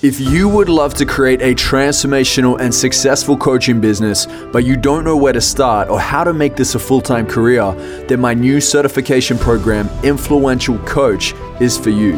[0.00, 5.02] If you would love to create a transformational and successful coaching business, but you don't
[5.02, 7.72] know where to start or how to make this a full time career,
[8.06, 12.12] then my new certification program, Influential Coach, is for you.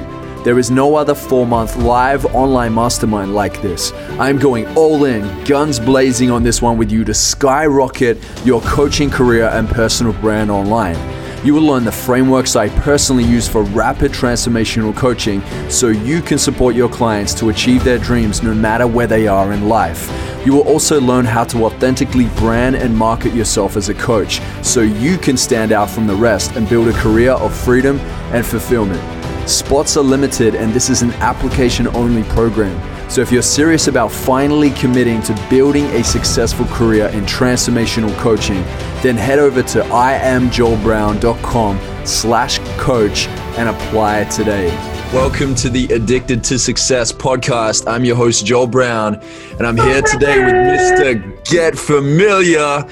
[0.45, 3.95] There is no other four month live online mastermind like this.
[4.19, 9.09] I'm going all in, guns blazing on this one with you to skyrocket your coaching
[9.09, 10.97] career and personal brand online.
[11.43, 16.37] You will learn the frameworks I personally use for rapid transformational coaching so you can
[16.37, 20.11] support your clients to achieve their dreams no matter where they are in life.
[20.45, 24.83] You will also learn how to authentically brand and market yourself as a coach so
[24.83, 27.99] you can stand out from the rest and build a career of freedom
[28.35, 29.01] and fulfillment.
[29.49, 32.79] Spots are limited, and this is an application only program.
[33.11, 38.63] So, if you're serious about finally committing to building a successful career in transformational coaching,
[39.03, 43.27] then head over to iamjoelbrown.com slash coach
[43.59, 44.69] and apply today.
[45.13, 47.93] Welcome to the Addicted to Success podcast.
[47.93, 49.17] I'm your host, Joel Brown,
[49.59, 51.45] and I'm here today with Mr.
[51.51, 52.85] Get Familiar,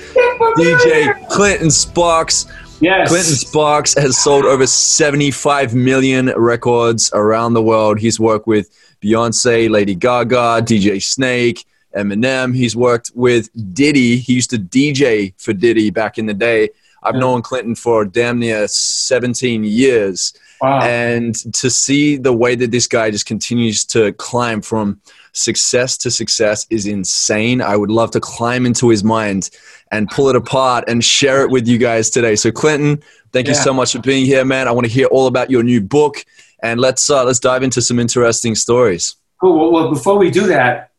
[0.57, 2.47] DJ Clinton Sparks.
[2.81, 3.09] Yes.
[3.09, 8.01] Clinton Sparks has sold over 75 million records around the world.
[8.01, 8.69] He's worked with
[9.03, 11.65] Beyonce, Lady Gaga, DJ Snake,
[11.97, 12.55] Eminem.
[12.55, 14.19] He's worked with Diddy.
[14.19, 16.71] He used to DJ for Diddy back in the day.
[17.03, 17.21] I've Yeah.
[17.21, 20.33] known Clinton for damn near 17 years.
[20.61, 20.81] Wow.
[20.81, 25.01] And to see the way that this guy just continues to climb from
[25.33, 27.63] success to success is insane.
[27.63, 29.51] I would love to climb into his mind
[29.93, 32.35] and pull it apart and share it with you guys today.
[32.35, 33.01] So Clinton,
[33.33, 34.67] thank you so much for being here, man.
[34.67, 36.25] I want to hear all about your new book
[36.63, 39.17] and let's uh, let's dive into some interesting stories.
[39.41, 39.59] Cool.
[39.59, 40.91] Well, well, before we do that,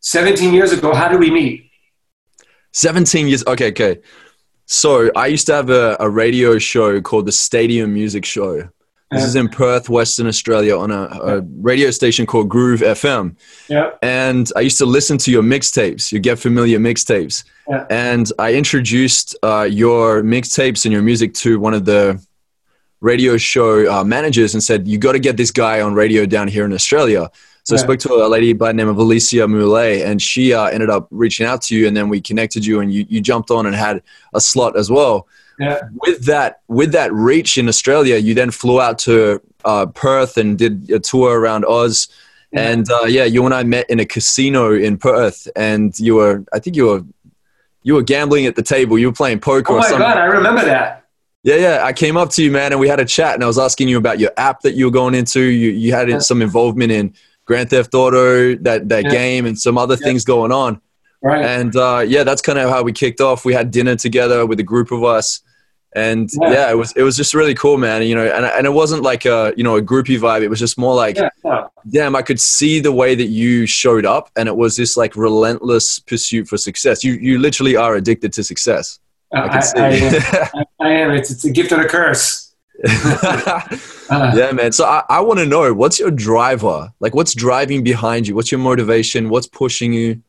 [0.00, 1.70] 17 years ago, how did we meet?
[2.72, 3.44] 17 years.
[3.46, 4.00] Okay, okay.
[4.66, 8.68] So I used to have a, a radio show called the Stadium Music Show.
[9.12, 13.36] This is in Perth, Western Australia, on a, a radio station called Groove FM.
[13.68, 13.90] Yeah.
[14.02, 17.44] And I used to listen to your mixtapes, your Get Familiar mixtapes.
[17.68, 17.86] Yeah.
[17.88, 22.20] And I introduced uh, your mixtapes and your music to one of the
[23.00, 26.48] radio show uh, managers and said, You got to get this guy on radio down
[26.48, 27.30] here in Australia.
[27.66, 30.66] So I spoke to a lady by the name of Alicia Moulet, and she uh,
[30.66, 33.50] ended up reaching out to you, and then we connected you, and you, you jumped
[33.50, 34.04] on and had
[34.34, 35.26] a slot as well.
[35.58, 35.80] Yeah.
[36.02, 40.56] With that, with that reach in Australia, you then flew out to uh, Perth and
[40.56, 42.06] did a tour around Oz.
[42.52, 42.70] Yeah.
[42.70, 46.44] And uh, yeah, you and I met in a casino in Perth, and you were,
[46.52, 47.02] I think you were,
[47.82, 48.96] you were gambling at the table.
[48.96, 50.06] You were playing poker Oh or my something.
[50.06, 51.05] God, I remember that.
[51.46, 51.84] Yeah, yeah.
[51.84, 53.88] I came up to you, man, and we had a chat, and I was asking
[53.88, 55.40] you about your app that you were going into.
[55.40, 56.18] You you had Yeah.
[56.18, 57.14] some involvement in
[57.44, 59.10] Grand Theft Auto, that that Yeah.
[59.10, 60.06] game, and some other Yeah.
[60.06, 60.80] things going on.
[61.22, 61.44] Right.
[61.44, 63.44] And uh, yeah, that's kind of how we kicked off.
[63.44, 65.40] We had dinner together with a group of us,
[65.94, 66.50] and Yeah.
[66.52, 68.02] yeah, it was it was just really cool, man.
[68.02, 70.42] You know, and and it wasn't like a you know a groupie vibe.
[70.42, 71.16] It was just more like,
[71.88, 75.14] damn, I could see the way that you showed up, and it was this like
[75.14, 77.04] relentless pursuit for success.
[77.04, 78.98] You you literally are addicted to success.
[79.44, 79.78] I can see.
[79.78, 81.10] I, I, I am.
[81.12, 82.54] It's, it's a gift and a curse.
[82.84, 83.60] Uh,
[84.10, 84.72] yeah, man.
[84.72, 86.92] So I, I want to know what's your driver?
[87.00, 88.34] Like, what's driving behind you?
[88.34, 89.28] What's your motivation?
[89.28, 90.22] What's pushing you?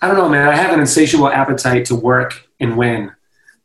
[0.00, 0.48] I don't know, man.
[0.48, 3.12] I have an insatiable appetite to work and win.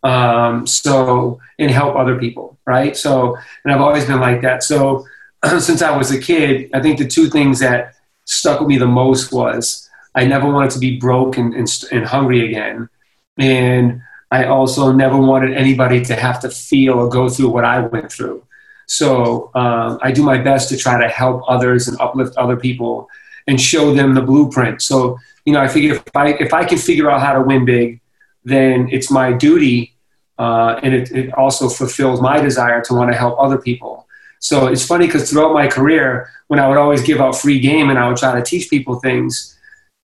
[0.03, 2.95] Um, so, and help other people, right?
[2.95, 4.63] So, and I've always been like that.
[4.63, 5.06] So,
[5.59, 7.95] since I was a kid, I think the two things that
[8.25, 12.06] stuck with me the most was I never wanted to be broke and, and, and
[12.06, 12.89] hungry again.
[13.38, 14.01] And
[14.31, 18.11] I also never wanted anybody to have to feel or go through what I went
[18.11, 18.43] through.
[18.88, 23.09] So um, I do my best to try to help others and uplift other people
[23.47, 24.81] and show them the blueprint.
[24.81, 25.17] So
[25.47, 28.01] you know, I figure if I if I can figure out how to win big,
[28.43, 29.95] then it's my duty,
[30.38, 34.07] uh, and it, it also fulfills my desire to want to help other people.
[34.39, 37.89] So it's funny because throughout my career, when I would always give out free game
[37.89, 39.57] and I would try to teach people things,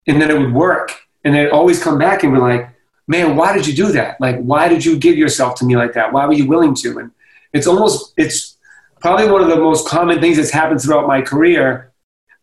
[0.06, 2.70] and then it would work, and they'd always come back and be like,
[3.06, 4.20] "Man, why did you do that?
[4.20, 6.12] Like, why did you give yourself to me like that?
[6.12, 7.10] Why were you willing to?" And
[7.52, 8.56] it's almost it's
[9.00, 11.92] probably one of the most common things that's happened throughout my career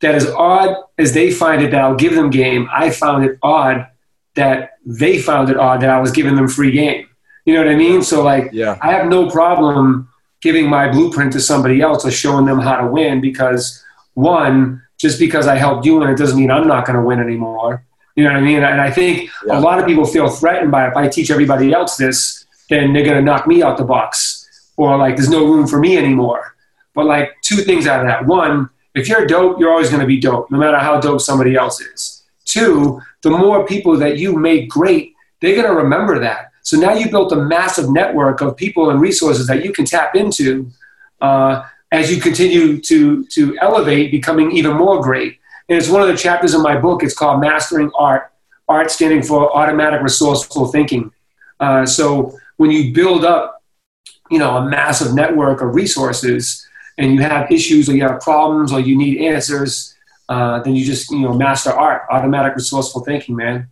[0.02, 3.38] that as odd as they find it that I'll give them game, I found it
[3.42, 3.88] odd
[4.36, 7.08] that they found it odd that I was giving them free game.
[7.46, 8.02] You know what I mean?
[8.02, 8.78] So like Yeah.
[8.82, 10.10] I have no problem
[10.42, 13.84] giving my blueprint to somebody else or showing them how to win because
[14.14, 17.20] one, just because I helped you win, it doesn't mean I'm not going to win
[17.20, 17.86] anymore.
[18.16, 18.64] You know what I mean?
[18.64, 19.60] And I think Yeah.
[19.60, 23.04] a lot of people feel threatened by if I teach everybody else this, then they're
[23.04, 26.56] going to knock me out the box or like there's no room for me anymore.
[26.96, 28.26] But like two things out of that.
[28.26, 31.56] One, if you're dope, you're always going to be dope, no matter how dope somebody
[31.56, 32.24] else is.
[32.46, 36.52] Two, the more people that you make great, they're going to remember that.
[36.62, 40.16] So now you built a massive network of people and resources that you can tap
[40.16, 40.70] into
[41.22, 45.40] uh, as you continue to to elevate, becoming even more great.
[45.70, 47.04] And it's one of the chapters in my book.
[47.04, 48.32] It's called Mastering Art.
[48.68, 51.12] Art standing for automatic resourceful thinking.
[51.60, 53.62] Uh, so when you build up,
[54.32, 56.66] you know, a massive network of resources,
[56.98, 59.96] and you have issues or you have problems or you need answers,
[60.30, 63.70] uh, then you just you know master art, automatic resourceful thinking, man.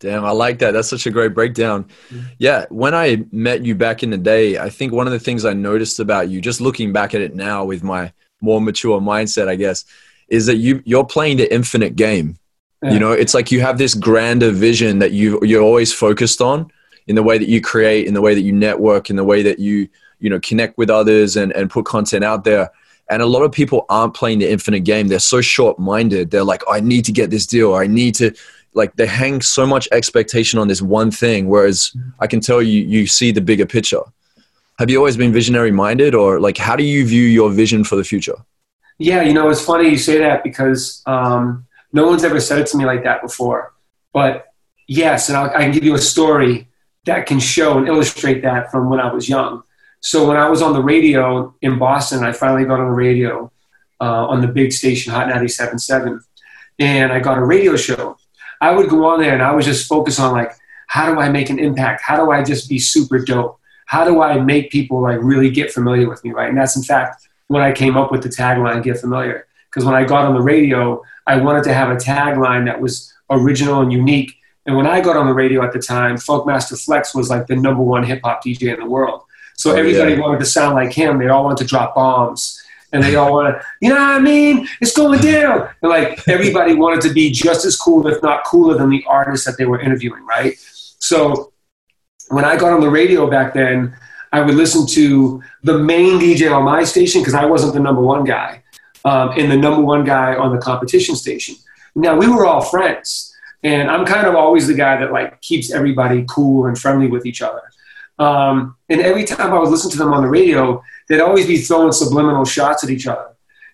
[0.00, 0.72] Damn, I like that.
[0.72, 1.84] That's such a great breakdown.
[1.84, 2.26] Mm-hmm.
[2.38, 5.44] Yeah, when I met you back in the day, I think one of the things
[5.44, 9.46] I noticed about you, just looking back at it now with my more mature mindset,
[9.46, 9.84] I guess,
[10.32, 12.38] is that you you're playing the infinite game.
[12.82, 12.94] Yeah.
[12.94, 16.72] You know, it's like you have this grander vision that you you're always focused on
[17.06, 19.42] in the way that you create, in the way that you network, in the way
[19.42, 19.88] that you
[20.18, 22.70] you know connect with others and and put content out there.
[23.10, 25.08] And a lot of people aren't playing the infinite game.
[25.08, 26.30] They're so short minded.
[26.30, 27.74] They're like, oh, I need to get this deal.
[27.74, 28.32] I need to
[28.72, 31.48] like they hang so much expectation on this one thing.
[31.48, 34.02] Whereas I can tell you, you see the bigger picture.
[34.78, 37.96] Have you always been visionary minded, or like how do you view your vision for
[37.96, 38.38] the future?
[39.02, 42.68] Yeah, you know, it's funny you say that because um, no one's ever said it
[42.68, 43.72] to me like that before.
[44.12, 44.46] But
[44.86, 46.68] yes, and I'll, I can give you a story
[47.06, 49.64] that can show and illustrate that from when I was young.
[50.02, 53.50] So when I was on the radio in Boston, I finally got on the radio
[54.00, 56.20] uh, on the big station, Hot 97.7,
[56.78, 58.16] and I got a radio show.
[58.60, 60.52] I would go on there and I was just focus on like,
[60.86, 62.02] how do I make an impact?
[62.02, 63.58] How do I just be super dope?
[63.86, 66.48] How do I make people like really get familiar with me, right?
[66.48, 69.94] And that's in fact when I came up with the tagline, "Get Familiar." Because when
[69.94, 73.92] I got on the radio, I wanted to have a tagline that was original and
[73.92, 74.34] unique.
[74.66, 77.56] And when I got on the radio at the time, Funkmaster Flex was like the
[77.56, 79.22] number one hip hop DJ in the world.
[79.56, 80.20] So oh, everybody yeah.
[80.20, 81.18] wanted to sound like him.
[81.18, 82.58] They all wanted to drop bombs.
[82.94, 84.68] And they all want to, you know what I mean?
[84.82, 85.66] It's going down.
[85.80, 89.46] And like everybody wanted to be just as cool, if not cooler, than the artist
[89.46, 90.54] that they were interviewing, right?
[90.98, 91.52] So
[92.28, 93.96] when I got on the radio back then,
[94.32, 98.00] I would listen to the main DJ on my station because I wasn't the number
[98.00, 98.62] one guy,
[99.04, 101.56] um, and the number one guy on the competition station.
[101.94, 105.70] Now we were all friends, and I'm kind of always the guy that like keeps
[105.70, 107.62] everybody cool and friendly with each other.
[108.18, 111.58] Um, and every time I would listen to them on the radio, they'd always be
[111.58, 113.28] throwing subliminal shots at each other.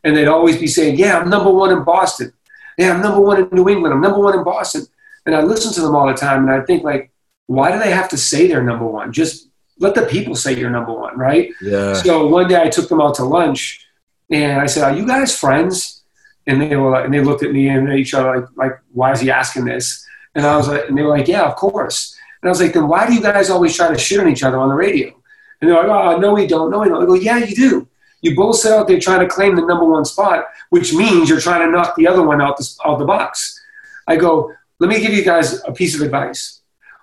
[0.04, 2.32] And they'd always be saying, Yeah, I'm number one in Boston.
[2.76, 3.94] Yeah, I'm number one in New England.
[3.94, 4.87] I'm number one in Boston.
[5.26, 7.11] And I listen to them all the time and I think, like,
[7.46, 9.12] why do they have to say they're number one?
[9.12, 9.48] Just
[9.78, 11.50] let the people say you're number one, right?
[11.60, 11.94] Yeah.
[11.94, 13.86] So one day I took them out to lunch
[14.30, 16.02] and I said, Are you guys friends?
[16.46, 18.78] And they were like, and they looked at me and at each other like, like,
[18.92, 20.06] why is he asking this?
[20.34, 22.19] And I was like, and they were like, Yeah, of course.
[22.42, 24.42] And I was like, then why do you guys always try to shit on each
[24.42, 25.12] other on the radio?
[25.60, 26.70] And they're like, oh, no, we don't.
[26.70, 27.02] No, we don't.
[27.02, 27.88] I go, yeah, you do.
[28.20, 31.40] You both sit out there trying to claim the number one spot, which means you're
[31.40, 33.60] trying to knock the other one out the, out the box.
[34.06, 36.57] I go, let me give you guys a piece of advice.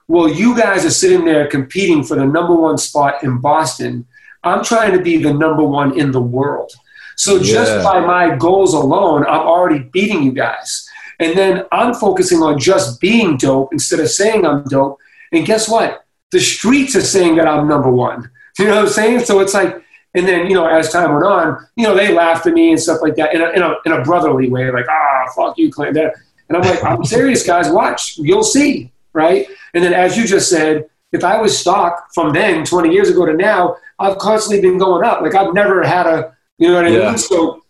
[0.08, 4.06] Well, you guys are sitting there competing for the number one spot in Boston.
[4.44, 6.72] I'm trying to be the number one in the world.
[7.18, 7.84] So just yeah.
[7.84, 10.88] by my goals alone, I'm already beating you guys.
[11.20, 15.00] And then I'm focusing on just being dope instead of saying I'm dope.
[15.32, 16.06] And guess what?
[16.32, 18.30] The streets are saying that I'm number one.
[18.58, 19.20] You know what I'm saying?
[19.26, 22.48] So it's like, and then, you know, as time went on, you know, they laughed
[22.48, 24.86] at me and stuff like that in a, in a, in a brotherly way, like,
[24.90, 25.98] ah, fuck you, Clint.
[25.98, 26.14] And
[26.58, 28.18] I'm like, I'm serious, guys, watch.
[28.18, 29.48] You'll see, right?
[29.74, 33.26] And then, as you just said, if I was stock from then, 20 years ago
[33.26, 35.22] to now, I've constantly been going up.
[35.22, 37.10] Like, I've never had a, you know what I yeah.
[37.10, 37.18] mean?
[37.18, 37.64] So,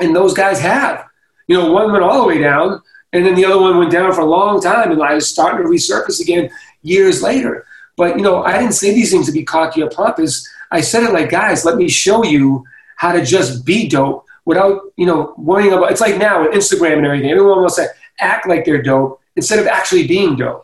[0.00, 1.06] and those guys have.
[1.48, 2.80] You know, one went all the way down,
[3.12, 5.64] and then the other one went down for a long time, and I was starting
[5.64, 6.50] to resurface again
[6.82, 7.66] years later.
[7.96, 10.48] But, you know, I didn't say these things to be cocky or pompous.
[10.70, 12.64] I said it like, guys, let me show you
[12.96, 16.98] how to just be dope without, you know, worrying about, it's like now with Instagram
[16.98, 17.30] and everything.
[17.30, 17.88] Everyone wants to
[18.20, 20.63] act like they're dope instead of actually being dope.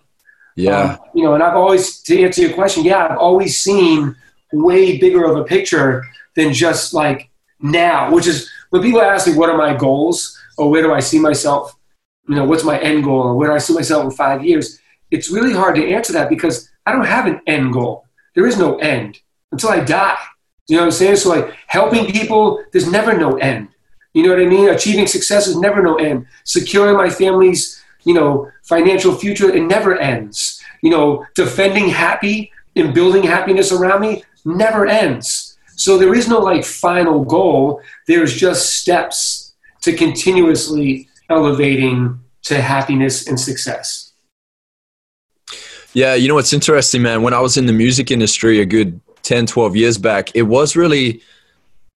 [0.61, 0.93] Yeah.
[0.93, 4.17] Um, you know, and I've always, to answer your question, yeah, I've always seen
[4.53, 6.05] way bigger of a picture
[6.37, 10.71] than just like now, which is when people ask me, what are my goals or
[10.71, 11.77] where do I see myself?
[12.29, 14.79] You know, what's my end goal or where do I see myself in five years?
[15.11, 18.07] It's really hard to answer that because I don't have an end goal.
[18.35, 19.19] There is no end
[19.51, 20.17] until I die.
[20.69, 21.17] You know what I'm saying?
[21.17, 23.69] So like helping people, there's never no end.
[24.15, 24.69] You know what I mean?
[24.69, 26.27] Achieving success is never no end.
[26.45, 30.63] Securing my family's, you know, financial future, it never ends.
[30.83, 35.59] You know, defending happy and building happiness around me never ends.
[35.77, 37.81] So there is no like final goal.
[38.07, 44.13] There's just steps to continuously elevating to happiness and success.
[45.93, 47.23] Yeah, you know what's interesting, man?
[47.23, 50.77] When I was in the music industry a good 10, 12 years back, it was
[50.77, 51.21] really,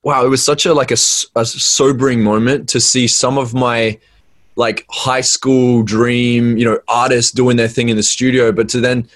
[0.02, 0.98] wow, it was such a like a,
[1.36, 3.98] a sobering moment to see some of my
[4.56, 8.80] like high school dream, you know, artists doing their thing in the studio, but to
[8.80, 9.08] then,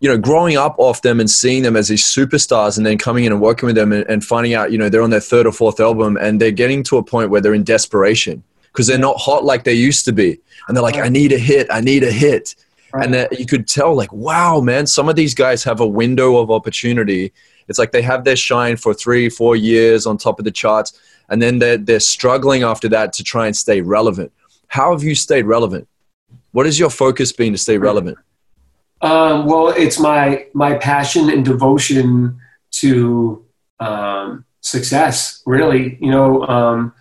[0.00, 3.24] you know, growing up off them and seeing them as these superstars and then coming
[3.24, 5.46] in and working with them and, and finding out, you know, they're on their third
[5.46, 8.42] or fourth album and they're getting to a point where they're in desperation
[8.72, 10.38] because they're not hot like they used to be.
[10.68, 12.54] And they're like, I need a hit, I need a hit.
[12.92, 13.04] Right.
[13.04, 16.38] And that you could tell, like, wow, man, some of these guys have a window
[16.38, 17.32] of opportunity.
[17.68, 20.98] It's like they have their shine for three, four years on top of the charts,
[21.28, 24.32] and then they're, they're struggling after that to try and stay relevant.
[24.68, 25.88] How have you stayed relevant?
[26.52, 28.18] What has your focus been to stay relevant?
[29.00, 32.38] Um, well, it's my my passion and devotion
[32.72, 33.44] to
[33.80, 35.42] um, success.
[35.46, 36.92] Really, you know, um,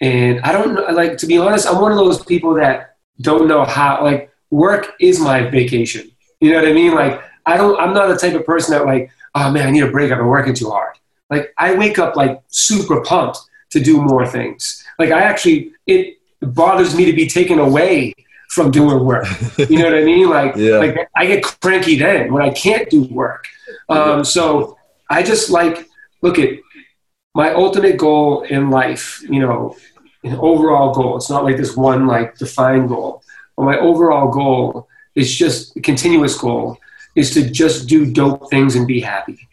[0.00, 0.82] and I don't know.
[0.92, 4.02] Like to be honest, I'm one of those people that don't know how.
[4.02, 6.10] Like work is my vacation.
[6.40, 6.94] You know what I mean?
[6.94, 7.78] Like I don't.
[7.80, 10.10] I'm not the type of person that like, oh man, I need a break.
[10.10, 10.96] I've been working too hard.
[11.30, 13.38] Like I wake up like super pumped
[13.70, 14.84] to do more things.
[14.98, 18.14] Like I actually, it bothers me to be taken away
[18.48, 19.26] from doing work.
[19.56, 20.28] You know what I mean?
[20.28, 20.76] Like, yeah.
[20.76, 23.46] like I get cranky then when I can't do work.
[23.88, 24.76] Um, so
[25.08, 25.88] I just like
[26.20, 26.50] look at
[27.34, 29.22] my ultimate goal in life.
[29.28, 29.76] You know,
[30.24, 31.16] an overall goal.
[31.16, 33.22] It's not like this one like defined goal.
[33.56, 36.78] But my overall goal is just a continuous goal
[37.14, 39.48] is to just do dope things and be happy.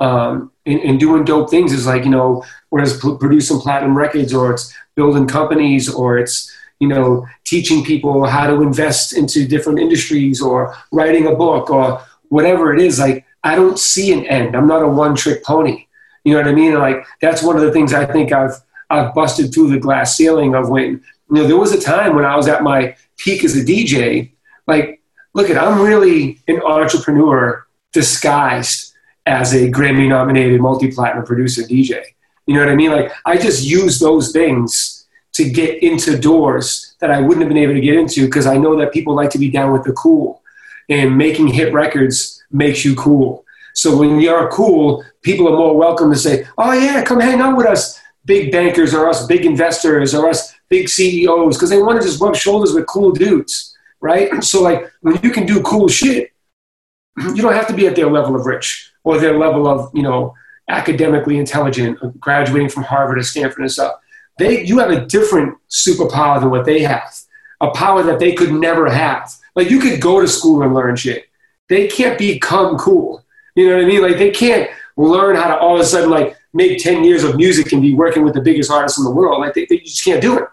[0.00, 4.34] Um, and, and, doing dope things is like you know, whether it's producing platinum records
[4.34, 9.78] or it's building companies or it's you know, teaching people how to invest into different
[9.78, 12.98] industries or writing a book or whatever it is.
[12.98, 14.54] Like, I don't see an end.
[14.54, 15.86] I'm not a one trick pony.
[16.24, 16.74] You know what I mean?
[16.74, 20.54] Like, that's one of the things I think I've, I've busted through the glass ceiling
[20.54, 23.56] of when, you know, there was a time when I was at my peak as
[23.56, 24.32] a DJ.
[24.66, 25.00] Like,
[25.34, 28.85] look at, I'm really an entrepreneur disguised
[29.26, 32.02] as a Grammy nominated multi platinum producer DJ.
[32.46, 32.92] You know what I mean?
[32.92, 37.62] Like, I just use those things to get into doors that I wouldn't have been
[37.62, 39.92] able to get into because I know that people like to be down with the
[39.92, 40.42] cool.
[40.88, 43.44] And making hit records makes you cool.
[43.74, 47.56] So when you're cool, people are more welcome to say, oh, yeah, come hang out
[47.56, 52.00] with us, big bankers or us big investors or us big CEOs, because they want
[52.00, 54.42] to just rub shoulders with cool dudes, right?
[54.42, 56.32] So, like, when you can do cool shit,
[57.18, 60.02] you don't have to be at their level of rich or their level of, you
[60.02, 60.34] know,
[60.68, 63.94] academically intelligent, graduating from Harvard or Stanford and stuff
[64.38, 67.18] they you have a different superpower than what they have
[67.62, 69.34] a power that they could never have.
[69.54, 71.24] Like you could go to school and learn shit.
[71.70, 73.24] They can't become cool.
[73.54, 74.02] You know what i mean?
[74.02, 77.36] Like they can't learn how to all of a sudden like make 10 years of
[77.36, 79.40] music and be working with the biggest artists in the world.
[79.40, 80.44] Like they, they just can't do it.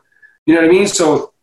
[0.45, 0.87] You know what i mean?
[0.87, 1.33] So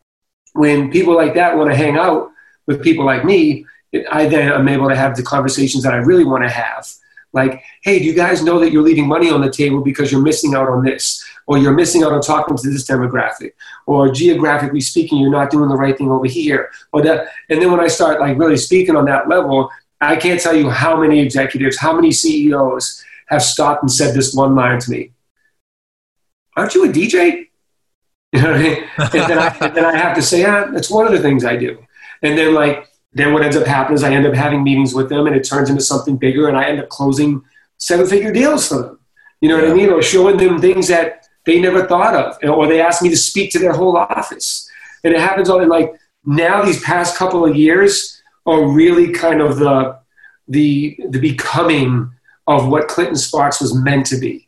[0.54, 2.30] when people like that want to hang out
[2.66, 3.64] with people like me
[4.10, 6.88] i then am able to have the conversations that i really want to have
[7.32, 10.22] like hey do you guys know that you're leaving money on the table because you're
[10.22, 14.80] missing out on this or you're missing out on talking to this demographic, or geographically
[14.80, 17.26] speaking, you're not doing the right thing over here, or that.
[17.49, 19.68] And then when I start like really speaking on that level,
[20.00, 24.32] I can't tell you how many executives, how many CEOs have stopped and said this
[24.32, 25.10] one line to me.
[26.56, 27.46] Aren't you a DJ?
[28.32, 28.84] You know what I mean?
[28.96, 31.44] and, then I, and then I have to say, ah, that's one of the things
[31.44, 31.84] I do.
[32.22, 35.08] And then like, then what ends up happening is I end up having meetings with
[35.08, 37.42] them and it turns into something bigger and I end up closing
[37.78, 39.00] seven figure deals for them.
[39.40, 39.68] You know yeah.
[39.68, 39.90] what I mean?
[39.90, 43.50] Or showing them things that they never thought of, or they asked me to speak
[43.52, 44.70] to their whole office.
[45.02, 45.92] And it happens all in like
[46.24, 49.98] now these past couple of years are really kind of the
[50.48, 52.12] the the becoming
[52.46, 54.46] of what Clinton Sparks was meant to be,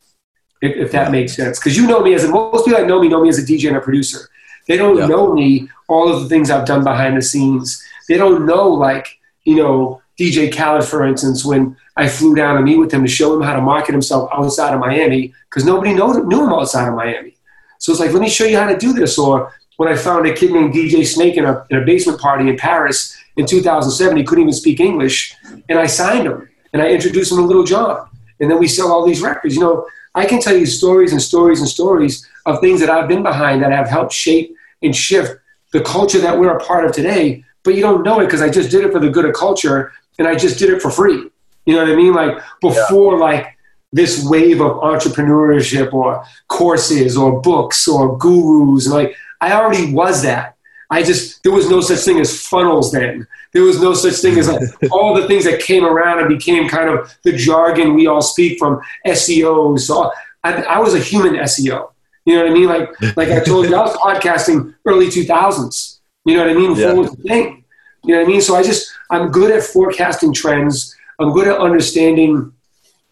[0.60, 1.58] if, if that makes sense.
[1.58, 3.42] Because you know me as a, most people that know me know me as a
[3.42, 4.28] DJ and a producer.
[4.68, 5.06] They don't yeah.
[5.06, 7.82] know me all of the things I've done behind the scenes.
[8.08, 12.62] They don't know like you know DJ Khaled, for instance, when I flew down to
[12.62, 15.94] meet with him to show him how to market himself outside of Miami because nobody
[15.94, 17.36] knew, him outside of Miami.
[17.78, 19.18] So it's like, let me show you how to do this.
[19.18, 22.48] Or when I found a kid named DJ Snake in a, in a basement party
[22.48, 25.34] in Paris in 2007, he couldn't even speak English,
[25.68, 28.08] and I signed him and I introduced him to Lil Jon.
[28.40, 29.54] And then we sell all these records.
[29.54, 33.08] You know, I can tell you stories and stories and stories of things that I've
[33.08, 35.38] been behind that have helped shape and shift
[35.72, 37.44] the culture that we're a part of today.
[37.64, 39.92] But you don't know it because I just did it for the good of culture
[40.18, 41.30] and I just did it for free.
[41.66, 42.14] You know what I mean?
[42.14, 43.20] Like before, yeah.
[43.20, 43.58] like
[43.92, 48.88] this wave of entrepreneurship or courses or books or gurus.
[48.88, 50.56] Like I already was that.
[50.90, 53.26] I just there was no such thing as funnels then.
[53.52, 56.68] There was no such thing as like all the things that came around and became
[56.68, 59.78] kind of the jargon we all speak from SEO.
[59.80, 60.12] So
[60.44, 61.92] I, I was a human SEO.
[62.26, 62.68] You know what I mean?
[62.68, 66.01] Like like I told you, I was podcasting early two thousands.
[66.24, 66.76] You know what I mean?
[66.76, 67.06] Yeah.
[67.28, 67.64] thing.
[68.04, 68.40] You know what I mean?
[68.40, 70.94] So I just I'm good at forecasting trends.
[71.18, 72.52] I'm good at understanding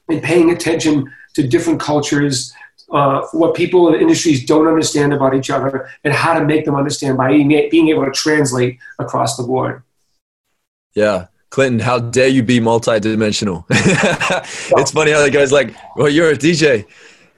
[0.08, 2.52] and paying attention to different cultures,
[2.92, 6.74] uh, what people in industries don't understand about each other, and how to make them
[6.74, 9.82] understand by being able to translate across the board.
[10.94, 11.26] Yeah.
[11.50, 13.64] Clinton, how dare you be multidimensional?
[13.70, 16.86] it's funny how the guy's like, well, you're a DJ.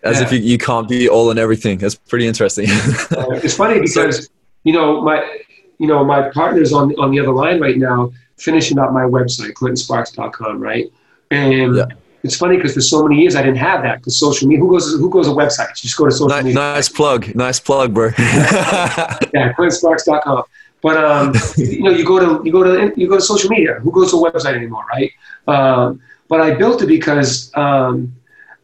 [0.03, 0.27] as yeah.
[0.27, 1.79] if you, you can't be all and everything.
[1.79, 2.67] That's pretty interesting.
[2.69, 4.29] it's funny because,
[4.65, 5.41] you know, my,
[5.83, 9.53] you know, my partner's on, on the other line right now, finishing up my website,
[9.55, 10.61] clintonsparks.com.
[10.61, 10.93] Right.
[11.33, 11.87] And yeah.
[12.23, 14.71] it's funny because for so many years I didn't have that because social media, who
[14.71, 15.83] goes, who goes to websites?
[15.83, 16.61] You just go to social nice, media.
[16.61, 17.35] Nice plug.
[17.35, 18.11] Nice plug, bro.
[18.19, 19.53] yeah.
[19.59, 20.45] clintonsparks.com.
[20.83, 23.81] But um, you know, you go to you go to you go to social media.
[23.81, 25.13] Who goes to a website anymore, right?
[25.49, 28.15] Um, but I built it because um,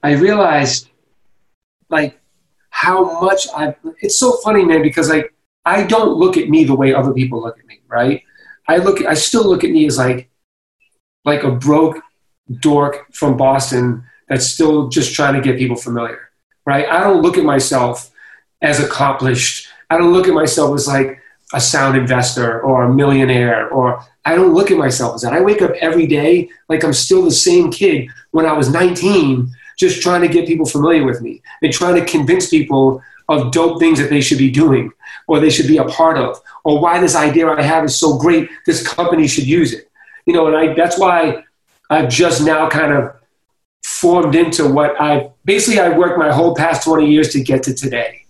[0.04, 0.88] I realized
[1.88, 2.20] like
[2.70, 3.74] how much I.
[4.02, 5.32] It's so funny, man, because like
[5.64, 8.22] I don't look at me the way other people look at me, right?
[8.68, 9.04] I look.
[9.04, 10.30] I still look at me as like
[11.24, 12.00] like a broke
[12.60, 16.30] dork from Boston that's still just trying to get people familiar,
[16.66, 16.86] right?
[16.88, 18.10] I don't look at myself
[18.62, 19.68] as accomplished.
[19.90, 21.20] I don't look at myself as like
[21.54, 25.32] a sound investor or a millionaire or I don't look at myself as that.
[25.32, 29.50] I wake up every day like I'm still the same kid when I was 19,
[29.78, 33.78] just trying to get people familiar with me and trying to convince people of dope
[33.78, 34.90] things that they should be doing
[35.26, 38.18] or they should be a part of or why this idea I have is so
[38.18, 39.90] great, this company should use it.
[40.26, 41.44] You know, and I, that's why
[41.90, 43.14] I've just now kind of
[43.84, 47.74] formed into what I basically I worked my whole past 20 years to get to
[47.74, 48.22] today.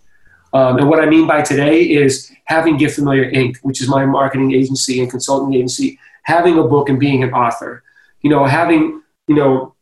[0.52, 4.06] Um, and what I mean by today is having Get Familiar Inc., which is my
[4.06, 7.82] marketing agency and consulting agency, having a book and being an author.
[8.22, 9.74] You know, having, you know,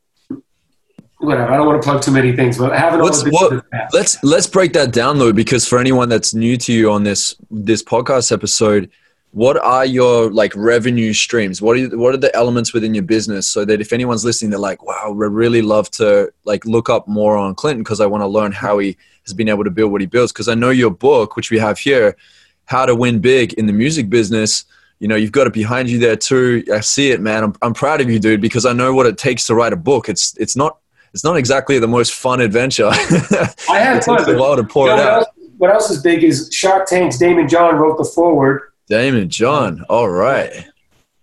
[1.26, 1.52] whatever.
[1.52, 4.46] I don't want to plug too many things, but having all the what, let's let's
[4.46, 8.32] break that down though, because for anyone that's new to you on this this podcast
[8.32, 8.90] episode,
[9.32, 11.60] what are your like revenue streams?
[11.60, 14.50] What are you, what are the elements within your business so that if anyone's listening,
[14.50, 18.06] they're like, wow, we really love to like look up more on Clinton because I
[18.06, 20.32] want to learn how he has been able to build what he builds.
[20.32, 22.16] Because I know your book, which we have here,
[22.64, 24.64] How to Win Big in the Music Business.
[25.00, 26.64] You know, you've got it behind you there too.
[26.72, 27.44] I see it, man.
[27.44, 29.76] I'm, I'm proud of you, dude, because I know what it takes to write a
[29.76, 30.08] book.
[30.08, 30.78] It's it's not
[31.16, 32.88] it's not exactly the most fun adventure.
[32.90, 34.18] I had fun.
[34.18, 35.16] Takes a while to pour you know, it out.
[35.16, 39.28] What else, what else is big is Shark Tank's Daymond John wrote the foreword Daymond
[39.28, 39.82] John.
[39.88, 40.66] All right.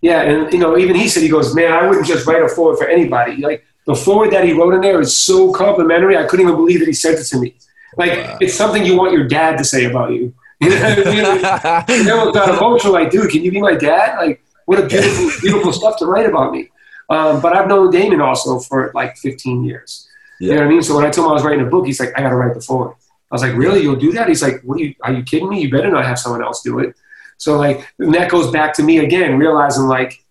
[0.00, 2.48] Yeah, and you know, even he said he goes, man, I wouldn't just write a
[2.48, 3.36] foreword for anybody.
[3.36, 6.16] Like the foreword that he wrote in there is so complimentary.
[6.16, 7.54] I couldn't even believe that he sent it to me.
[7.96, 8.38] Like wow.
[8.40, 10.34] it's something you want your dad to say about you.
[10.60, 11.22] You know I mean?
[11.22, 14.16] Like, and then got emotional, like, dude, can you be my dad?
[14.16, 16.70] Like, what a beautiful, beautiful stuff to write about me.
[17.10, 20.08] Um, but I've known Daymond also for like 15 years.
[20.40, 20.48] Yeah.
[20.48, 20.82] You know what I mean?
[20.82, 22.36] So when I told him I was writing a book, he's like, I got to
[22.36, 22.96] write the foreword.
[23.30, 23.82] I was like, really?
[23.82, 24.28] You'll do that?
[24.28, 25.60] He's like, what are you, are you kidding me?
[25.60, 26.94] You better not have someone else do it.
[27.38, 30.24] So like, and that goes back to me again, realizing like,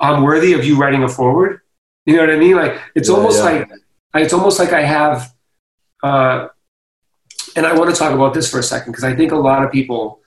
[0.00, 1.60] I'm worthy of you writing a foreword.
[2.06, 2.56] You know what I mean?
[2.56, 3.44] Like, it's yeah, almost yeah.
[3.44, 3.70] like,
[4.14, 5.34] it's almost like I have,
[6.02, 6.48] uh,
[7.56, 9.64] and I want to talk about this for a second because I think a lot
[9.64, 10.20] of people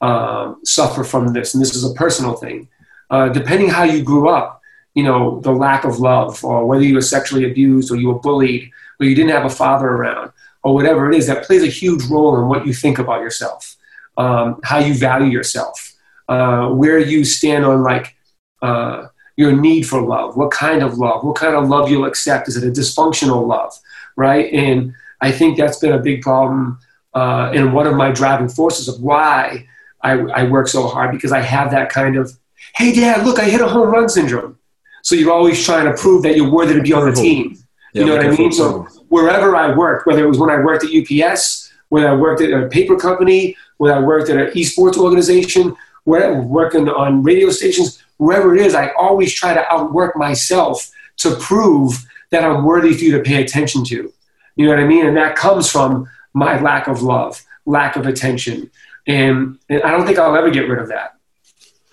[0.00, 2.68] um, suffer from this, and this is a personal thing.
[3.10, 4.55] Uh, depending how you grew up,
[4.96, 8.18] you know, the lack of love, or whether you were sexually abused, or you were
[8.18, 10.32] bullied, or you didn't have a father around,
[10.64, 13.76] or whatever it is, that plays a huge role in what you think about yourself
[14.16, 15.94] um, how you value yourself,
[16.28, 18.16] uh, where you stand on like
[18.62, 19.06] uh,
[19.36, 22.48] your need for love, what kind of love, what kind of love you'll accept.
[22.48, 23.72] Is it a dysfunctional love,
[24.16, 24.52] right?
[24.52, 26.78] And I think that's been a big problem
[27.14, 29.66] uh, and one of my driving forces of why
[30.02, 32.30] I, I work so hard because I have that kind of,
[32.74, 34.58] hey, dad, look, I hit a home run syndrome.
[35.06, 37.56] So you're always trying to prove that you're worthy to be on the team.
[37.92, 38.50] You know what I mean?
[38.50, 42.42] So wherever I worked, whether it was when I worked at UPS, when I worked
[42.42, 47.50] at a paper company, when I worked at an esports organization, where working on radio
[47.50, 52.92] stations, wherever it is, I always try to outwork myself to prove that I'm worthy
[52.92, 54.12] for you to pay attention to.
[54.56, 55.06] You know what I mean?
[55.06, 58.72] And that comes from my lack of love, lack of attention.
[59.06, 61.14] And, and I don't think I'll ever get rid of that.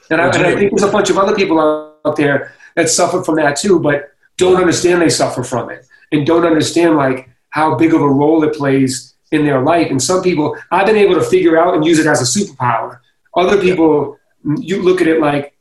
[0.10, 1.60] And I, and I think there's a bunch of other people
[2.04, 6.26] out there that suffer from that too, but don't understand they suffer from it and
[6.26, 9.90] don't understand like how big of a role it plays in their life.
[9.90, 13.00] And some people, I've been able to figure out and use it as a superpower.
[13.36, 14.18] Other people,
[14.58, 15.56] you look at it like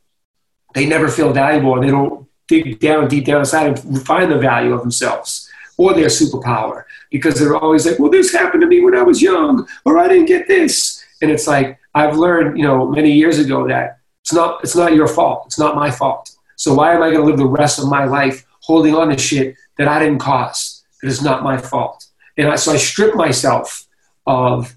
[0.73, 4.37] they never feel valuable and they don't dig down deep down inside and find the
[4.37, 8.81] value of themselves or their superpower because they're always like, well, this happened to me
[8.81, 11.03] when I was young or I didn't get this.
[11.21, 14.93] And it's like, I've learned, you know, many years ago that it's not, it's not
[14.93, 15.43] your fault.
[15.47, 16.31] It's not my fault.
[16.63, 19.17] So why am I going to live the rest of my life holding on to
[19.17, 20.81] shit that I didn't cause?
[21.01, 22.05] That is not my fault.
[22.37, 23.85] And I, so I strip myself
[24.25, 24.73] of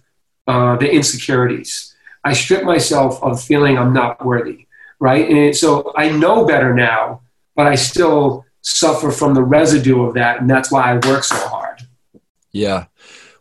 [0.48, 1.94] uh, the insecurities.
[2.24, 4.66] I strip myself of feeling I'm not worthy,
[4.98, 5.30] right?
[5.30, 7.20] And so I know better now,
[7.54, 10.40] but I still suffer from the residue of that.
[10.40, 11.82] And that's why I work so hard.
[12.50, 12.86] Yeah.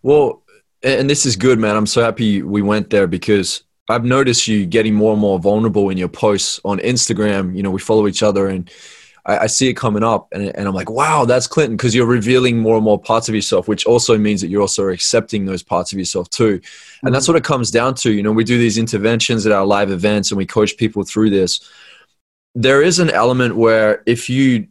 [0.04, 0.44] Well,
[0.84, 1.76] and this is good, man.
[1.76, 5.90] I'm so happy we went there because I've noticed you getting more and more vulnerable
[5.90, 7.56] in your posts on Instagram.
[7.56, 8.70] You know, we follow each other and
[9.26, 12.06] I, I see it coming up and, and I'm like, wow, that's Clinton because you're
[12.06, 15.64] revealing more and more parts of yourself, which also means that you're also accepting those
[15.64, 16.54] parts of yourself too.
[16.54, 17.12] And mm-hmm.
[17.14, 18.12] that's what it comes down to.
[18.12, 21.30] You know, we do these interventions at our live events and we coach people through
[21.30, 21.60] this.
[22.56, 24.68] There is an element where if you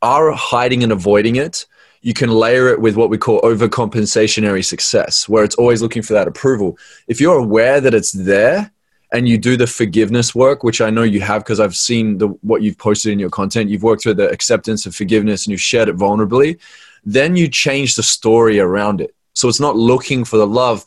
[0.00, 1.66] are hiding and avoiding it,
[2.02, 6.12] you can layer it with what we call overcompensationary success, where it's always looking for
[6.12, 6.78] that approval.
[7.08, 8.70] If you're aware that it's there
[9.12, 12.28] and you do the forgiveness work, which I know you have because I've seen the,
[12.42, 15.60] what you've posted in your content, you've worked with the acceptance of forgiveness and you've
[15.60, 16.58] shared it vulnerably,
[17.04, 19.14] then you change the story around it.
[19.32, 20.84] So it's not looking for the love.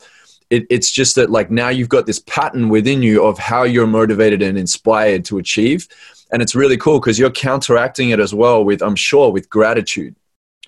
[0.50, 3.86] It, it's just that like now you've got this pattern within you of how you're
[3.86, 5.88] motivated and inspired to achieve.
[6.30, 10.14] And it's really cool because you're counteracting it as well with, I'm sure, with gratitude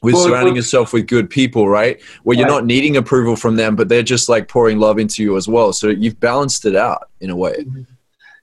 [0.02, 2.00] with well, surrounding well, yourself with good people, right?
[2.22, 5.37] Where you're not needing approval from them, but they're just like pouring love into you
[5.37, 5.72] as well.
[5.72, 7.54] So you've balanced it out in a way.
[7.59, 7.83] Mm-hmm.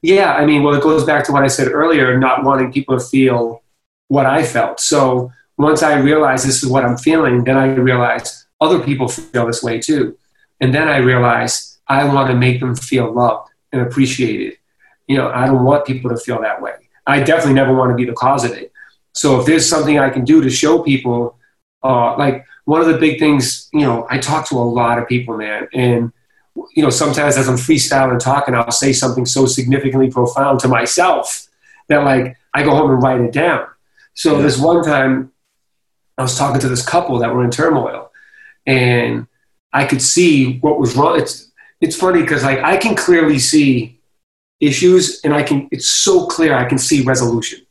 [0.02, 2.98] Yeah, I mean, well, it goes back to what I said earlier, not wanting people
[2.98, 3.62] to feel
[4.08, 4.80] what I felt.
[4.80, 9.46] So once I realized this is what I'm feeling, then I realized other people feel
[9.46, 10.18] this way too.
[10.60, 14.58] And then I realized I want to make them feel loved and appreciated.
[15.08, 16.74] You know, I don't want people to feel that way.
[17.06, 18.72] I definitely never want to be the cause of it.
[19.14, 21.38] So if there's something I can do to show people
[21.84, 25.08] uh, like one of the big things, you know, I talk to a lot of
[25.08, 26.12] people, man, and
[26.76, 30.68] you know, sometimes as I'm freestyling and talking, I'll say something so significantly profound to
[30.68, 31.48] myself
[31.88, 33.68] that like I go home and write it down.
[34.14, 34.44] So yeah.
[34.44, 35.32] this one time,
[36.18, 38.12] I was talking to this couple that were in turmoil,
[38.66, 39.28] and
[39.74, 41.20] I could see what was wrong.
[41.20, 44.00] It's it's funny because like I can clearly see
[44.60, 45.68] issues, and I can.
[45.72, 47.66] It's so clear I can see resolution.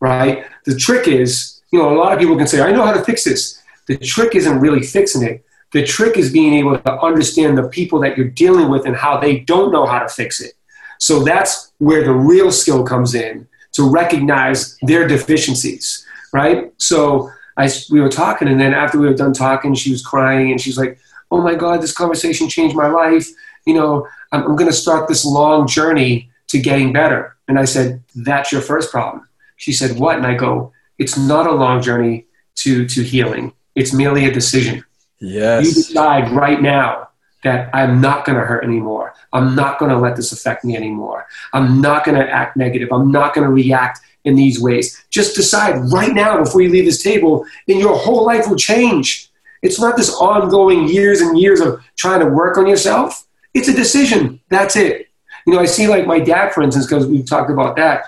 [0.00, 0.44] Right.
[0.64, 3.02] The trick is you know, a lot of people can say, I know how to
[3.02, 3.60] fix this.
[3.86, 5.44] The trick isn't really fixing it.
[5.72, 9.18] The trick is being able to understand the people that you're dealing with and how
[9.18, 10.52] they don't know how to fix it.
[10.98, 16.72] So that's where the real skill comes in to recognize their deficiencies, right?
[16.76, 20.52] So I, we were talking, and then after we were done talking, she was crying,
[20.52, 20.98] and she's like,
[21.30, 23.28] "Oh my God, this conversation changed my life.
[23.66, 27.64] You know, I'm, I'm going to start this long journey to getting better." And I
[27.64, 30.72] said, "That's your first problem." She said, "What?" And I go,
[31.02, 32.26] it's not a long journey
[32.62, 33.52] to, to healing.
[33.74, 34.84] It's merely a decision.
[35.20, 35.66] Yes.
[35.66, 37.08] You decide right now
[37.44, 39.14] that I'm not going to hurt anymore.
[39.32, 41.26] I'm not going to let this affect me anymore.
[41.52, 42.88] I'm not going to act negative.
[42.92, 45.04] I'm not going to react in these ways.
[45.10, 49.28] Just decide right now before you leave this table, and your whole life will change.
[49.62, 53.26] It's not this ongoing years and years of trying to work on yourself.
[53.54, 54.40] It's a decision.
[54.48, 55.08] That's it.
[55.46, 58.04] You know, I see like my dad, for instance, because we've talked about that.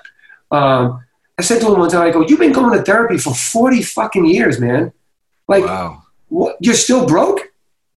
[0.50, 1.03] Um,
[1.38, 3.82] I said to him one time, I go, you've been going to therapy for 40
[3.82, 4.92] fucking years, man.
[5.48, 6.02] Like, wow.
[6.28, 7.40] what, you're still broke?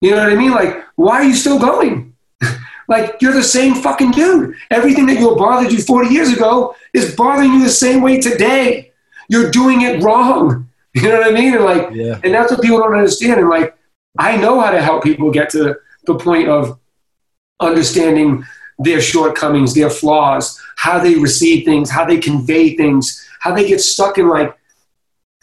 [0.01, 0.51] You know what I mean?
[0.51, 2.15] Like, why are you still going?
[2.87, 4.55] like, you're the same fucking dude.
[4.71, 8.91] Everything that you bothered you 40 years ago is bothering you the same way today.
[9.29, 10.65] You're doing it wrong.
[10.93, 11.53] You know what I mean?
[11.53, 12.19] And like, yeah.
[12.23, 13.39] and that's what people don't understand.
[13.39, 13.77] And like,
[14.17, 15.75] I know how to help people get to
[16.07, 16.79] the point of
[17.59, 18.43] understanding
[18.79, 23.81] their shortcomings, their flaws, how they receive things, how they convey things, how they get
[23.81, 24.55] stuck in like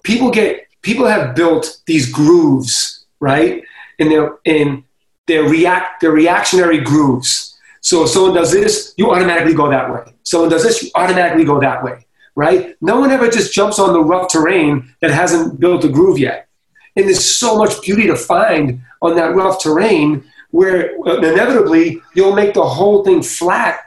[0.02, 3.62] people get people have built these grooves, right?
[3.98, 4.84] And they're in
[5.26, 7.58] their react their reactionary grooves.
[7.80, 10.14] So if someone does this, you automatically go that way.
[10.22, 12.76] Someone does this, you automatically go that way, right?
[12.80, 16.48] No one ever just jumps on the rough terrain that hasn't built a groove yet.
[16.96, 22.34] And there's so much beauty to find on that rough terrain where uh, inevitably you'll
[22.34, 23.80] make the whole thing flat.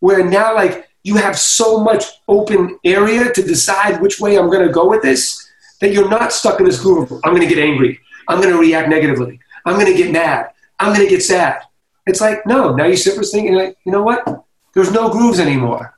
[0.00, 4.66] Where now, like, you have so much open area to decide which way I'm going
[4.66, 5.48] to go with this
[5.80, 7.12] that you're not stuck in this groove.
[7.22, 8.00] I'm going to get angry.
[8.26, 9.38] I'm going to react negatively.
[9.64, 10.50] I'm going to get mad.
[10.80, 11.62] I'm going to get sad.
[12.06, 14.44] It's like, no, now you sit for this thing and like, you know what?
[14.74, 15.96] There's no grooves anymore.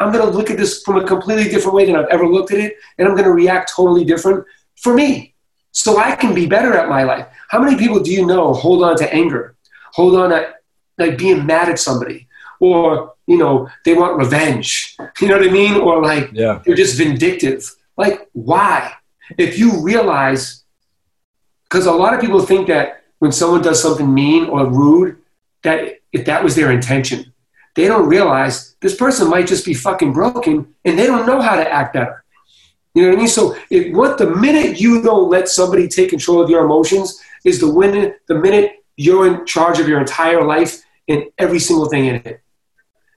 [0.00, 2.52] I'm going to look at this from a completely different way than I've ever looked
[2.52, 5.34] at it, and I'm going to react totally different for me
[5.72, 7.26] so I can be better at my life.
[7.48, 9.56] How many people do you know hold on to anger,
[9.92, 10.54] hold on to
[10.96, 12.28] like being mad at somebody,
[12.60, 14.96] or you know they want revenge.
[15.20, 15.76] You know what i mean?
[15.76, 16.60] Or like yeah.
[16.64, 17.64] they're just vindictive.
[17.96, 18.92] Like why?
[19.38, 20.64] If you realize
[21.64, 25.16] because a lot of people think that when someone does something mean or rude
[25.62, 27.32] that if that was their intention
[27.74, 31.56] they don't realize this person might just be fucking broken and they don't know how
[31.56, 32.24] to act better.
[32.94, 33.28] You know what i mean?
[33.28, 37.60] So if what the minute you don't let somebody take control of your emotions is
[37.60, 42.06] the minute the minute you're in charge of your entire life and every single thing
[42.06, 42.42] in it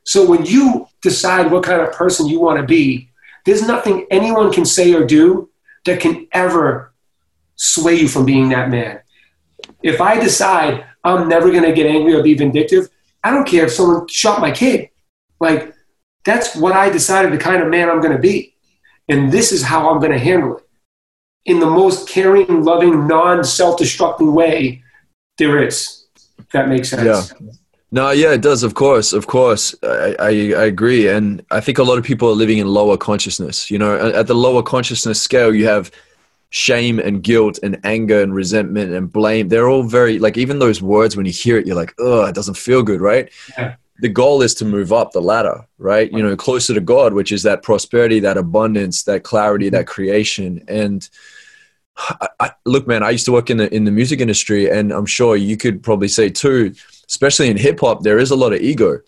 [0.06, 3.10] so when you decide what kind of person you want to be,
[3.46, 5.50] there's nothing anyone can say or do
[5.86, 6.94] that can ever
[7.56, 9.02] sway you from being that man.
[9.82, 12.88] If I decide I'm never going to get angry or be vindictive,
[13.24, 14.89] I don't care if someone shot my kid.
[15.39, 15.74] Like,
[16.24, 18.56] that's what I decided the kind of man I'm going to be.
[19.08, 20.63] and this is how I'm going to handle it
[21.46, 24.84] in the most caring, loving, non self destructing way
[25.38, 26.06] there is.
[26.38, 27.32] If that makes sense.
[27.39, 27.50] Yeah.
[27.91, 28.63] No, yeah, it does.
[28.63, 32.30] Of course, of course, I, I, I agree, and I think a lot of people
[32.30, 33.69] are living in lower consciousness.
[33.71, 35.91] You know, at the lower consciousness scale, you have
[36.50, 39.50] shame and guilt and anger and resentment and blame.
[39.50, 42.36] They're all very like even those words when you hear it, you're like, oh, it
[42.36, 43.30] doesn't feel good, right?
[43.58, 43.76] Yeah.
[44.00, 46.12] The goal is to move up the ladder, right?
[46.12, 50.63] You know, closer to God, which is that prosperity, that abundance, that clarity, that creation,
[50.67, 51.08] and
[51.98, 54.91] I, I, look, man, I used to work in the in the music industry, and
[54.91, 56.74] I'm sure you could probably say too,
[57.08, 59.00] especially in hip hop, there is a lot of ego.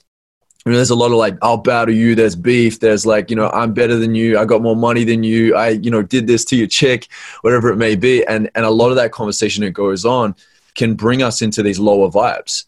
[0.65, 2.13] I mean, there's a lot of like, I'll bow to you.
[2.13, 2.81] There's beef.
[2.81, 4.37] There's like, you know, I'm better than you.
[4.37, 5.55] I got more money than you.
[5.55, 7.07] I, you know, did this to your chick,
[7.41, 8.25] whatever it may be.
[8.25, 10.35] And and a lot of that conversation that goes on
[10.75, 12.65] can bring us into these lower vibes.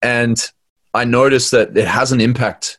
[0.00, 0.40] And
[0.94, 2.78] I noticed that it has an impact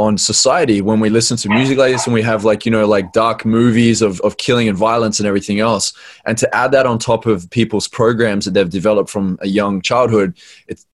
[0.00, 2.86] on society when we listen to music like this and we have like you know
[2.86, 5.92] like dark movies of, of killing and violence and everything else.
[6.24, 9.82] And to add that on top of people's programs that they've developed from a young
[9.82, 10.86] childhood it's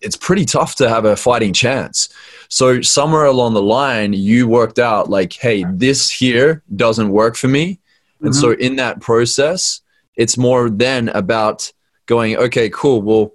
[0.00, 2.08] it's pretty tough to have a fighting chance.
[2.48, 7.48] So somewhere along the line you worked out like hey this here doesn't work for
[7.48, 7.80] me.
[8.20, 8.40] And mm-hmm.
[8.40, 9.80] so in that process
[10.14, 11.72] it's more then about
[12.06, 13.32] going okay cool well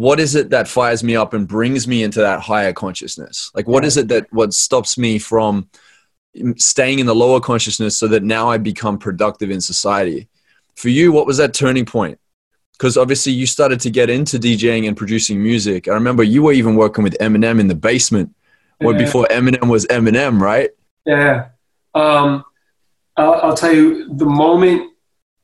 [0.00, 3.50] what is it that fires me up and brings me into that higher consciousness?
[3.54, 5.68] Like what is it that what stops me from
[6.56, 10.26] staying in the lower consciousness so that now i become productive in society?
[10.74, 12.18] For you what was that turning point?
[12.72, 15.86] Because obviously you started to get into djing and producing music.
[15.86, 18.34] I remember you were even working with eminem in the basement
[18.80, 18.92] yeah.
[18.92, 20.70] before eminem was eminem right?
[21.04, 21.48] Yeah.
[21.94, 22.42] Um,
[23.18, 24.94] I'll, I'll tell you the moment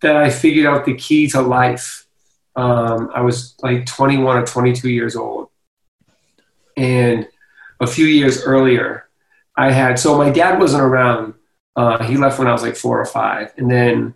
[0.00, 2.05] that i figured out the key to life
[2.56, 5.48] um, I was like 21 or 22 years old.
[6.76, 7.28] And
[7.80, 9.08] a few years earlier,
[9.56, 11.34] I had, so my dad wasn't around.
[11.74, 13.52] Uh, he left when I was like four or five.
[13.58, 14.14] And then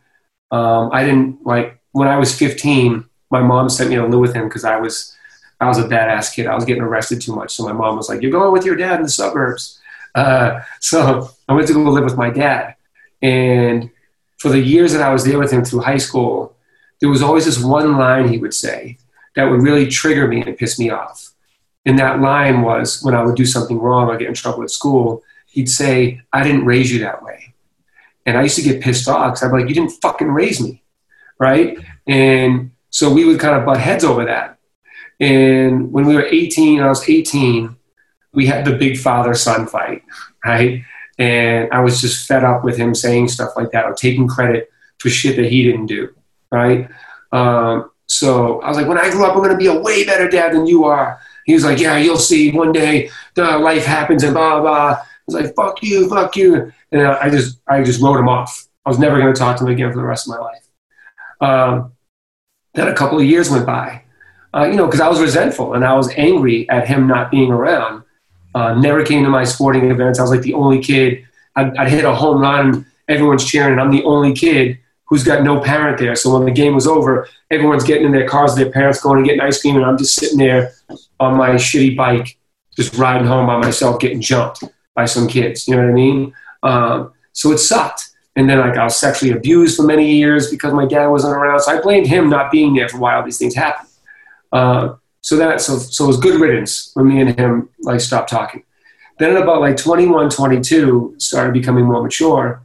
[0.51, 4.35] um, I didn't, like, when I was 15, my mom sent me to live with
[4.35, 5.17] him because I was,
[5.61, 6.47] I was a badass kid.
[6.47, 7.55] I was getting arrested too much.
[7.55, 9.79] So my mom was like, You're going with your dad in the suburbs.
[10.15, 12.77] Uh, so I went to go live with my dad.
[13.23, 13.91] And
[14.39, 16.57] for the years that I was there with him through high school,
[17.01, 18.99] there was always this one line he would say
[19.35, 21.31] that would really trigger me and piss me off.
[21.87, 24.71] And that line was when I would do something wrong or get in trouble at
[24.71, 27.55] school, he'd say, I didn't raise you that way.
[28.27, 30.61] And I used to get pissed off because I'd be like, you didn't fucking raise
[30.61, 30.83] me.
[31.39, 31.79] Right.
[32.07, 34.59] And so we would kind of butt heads over that.
[35.21, 37.75] And when we were 18, I was 18,
[38.33, 40.03] we had the big father son fight.
[40.45, 40.85] Right.
[41.19, 44.71] And I was just fed up with him saying stuff like that or taking credit
[44.99, 46.15] for shit that he didn't do
[46.51, 46.89] right?
[47.33, 50.05] Um, so I was like, when I grow up, I'm going to be a way
[50.05, 51.21] better dad than you are.
[51.47, 54.95] He was like, yeah, you'll see one day the life happens and blah, blah.
[54.95, 56.73] I was like, fuck you, fuck you.
[56.93, 58.67] And I just, I just wrote him off.
[58.85, 60.67] I was never going to talk to him again for the rest of my life.
[61.41, 61.93] Um,
[62.75, 64.03] then a couple of years went by,
[64.55, 67.51] uh, you know, because I was resentful and I was angry at him not being
[67.51, 68.03] around.
[68.55, 70.19] Uh, never came to my sporting events.
[70.19, 71.25] I was like the only kid.
[71.55, 74.79] I'd, I'd hit a home run, everyone's cheering, and I'm the only kid
[75.11, 76.15] who's got no parent there.
[76.15, 79.27] So when the game was over, everyone's getting in their cars, their parents going and
[79.27, 80.73] getting ice cream, and I'm just sitting there
[81.19, 82.39] on my shitty bike,
[82.77, 84.63] just riding home by myself, getting jumped
[84.95, 85.67] by some kids.
[85.67, 86.35] You know what I mean?
[86.63, 88.07] Um, so it sucked.
[88.37, 91.61] And then like I was sexually abused for many years because my dad wasn't around.
[91.61, 93.89] So I blamed him not being there for why all these things happened.
[94.53, 98.31] Uh, so that so so it was good riddance when me and him like stopped
[98.31, 98.63] talking.
[99.19, 102.63] Then at about like 21, 22, started becoming more mature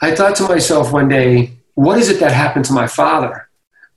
[0.00, 3.48] I thought to myself one day, what is it that happened to my father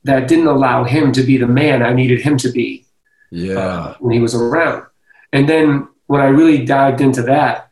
[0.03, 2.85] that didn't allow him to be the man I needed him to be
[3.31, 3.59] yeah.
[3.59, 4.85] Uh, when he was around?
[5.33, 7.71] And then when I really dived into that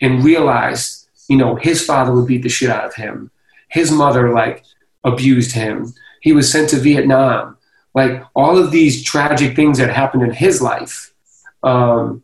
[0.00, 3.30] and realized, you know, his father would beat the shit out of him.
[3.68, 4.64] His mother, like,
[5.02, 5.92] abused him.
[6.20, 7.58] He was sent to Vietnam.
[7.94, 11.12] Like, all of these tragic things that happened in his life.
[11.62, 12.22] Um,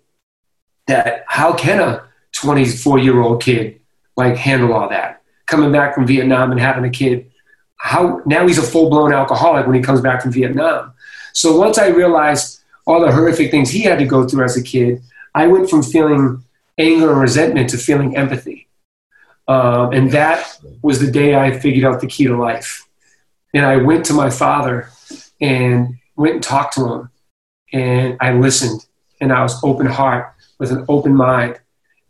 [0.91, 3.81] that how can a 24 year old kid
[4.17, 5.20] like handle all that?
[5.51, 7.31] Coming back from Vietnam and having a kid.
[7.77, 10.93] How now he's a full blown alcoholic when he comes back from Vietnam.
[11.33, 14.63] So once I realized all the horrific things he had to go through as a
[14.63, 15.03] kid,
[15.35, 16.45] I went from feeling
[16.79, 18.69] anger and resentment to feeling empathy.
[19.49, 22.87] Um, and that was the day I figured out the key to life.
[23.53, 24.91] And I went to my father
[25.41, 27.11] and went and talked to him.
[27.73, 28.87] And I listened
[29.21, 31.59] and I was open heart with an open mind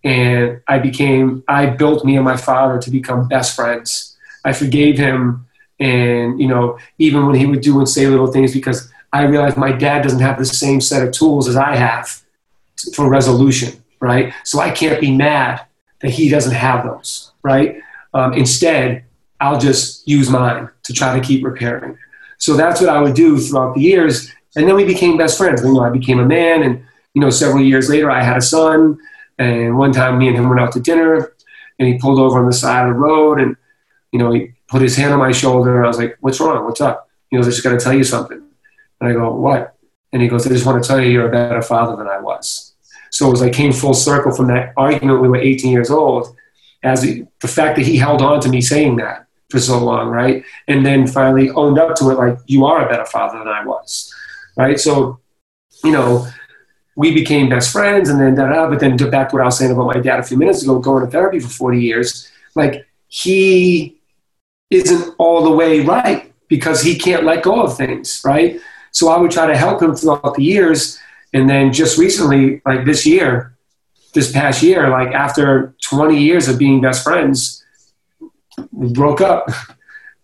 [0.04, 4.16] and I became I built me and my father to become best friends.
[4.44, 5.46] I forgave him,
[5.78, 9.56] and you know even when he would do and say little things because I realized
[9.56, 12.22] my dad doesn't have the same set of tools as I have
[12.94, 14.32] for resolution, right?
[14.44, 15.62] So I can't be mad
[16.00, 17.80] that he doesn't have those, right?
[18.14, 19.04] Um, instead,
[19.40, 21.98] I'll just use mine to try to keep repairing.
[22.38, 24.32] So that's what I would do throughout the years.
[24.56, 25.62] And then we became best friends.
[25.62, 26.82] You know, I became a man, and
[27.14, 28.98] you know, several years later, I had a son.
[29.40, 31.32] And one time, me and him went out to dinner,
[31.78, 33.56] and he pulled over on the side of the road, and
[34.12, 36.64] you know, he put his hand on my shoulder, and I was like, "What's wrong?
[36.64, 38.42] What's up?" He goes, "I just got to tell you something."
[39.00, 39.76] And I go, "What?"
[40.12, 42.20] And he goes, "I just want to tell you, you're a better father than I
[42.20, 42.74] was."
[43.10, 45.22] So it was like came full circle from that argument.
[45.22, 46.36] We were 18 years old,
[46.82, 50.08] as the, the fact that he held on to me saying that for so long,
[50.08, 50.44] right?
[50.68, 53.64] And then finally owned up to it, like, "You are a better father than I
[53.64, 54.12] was,"
[54.56, 54.78] right?
[54.78, 55.18] So,
[55.82, 56.26] you know,
[57.00, 58.68] we became best friends, and then da da.
[58.68, 60.78] But then back to what I was saying about my dad a few minutes ago,
[60.78, 63.98] going to therapy for 40 years, like he
[64.68, 68.60] isn't all the way right because he can't let go of things, right?
[68.90, 70.98] So I would try to help him throughout the years.
[71.32, 73.56] And then just recently, like this year,
[74.12, 77.64] this past year, like after 20 years of being best friends,
[78.72, 79.48] we broke up.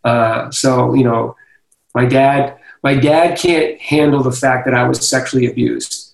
[0.04, 1.34] Uh, so, you know,
[1.92, 6.05] my dad, my dad can't handle the fact that I was sexually abused.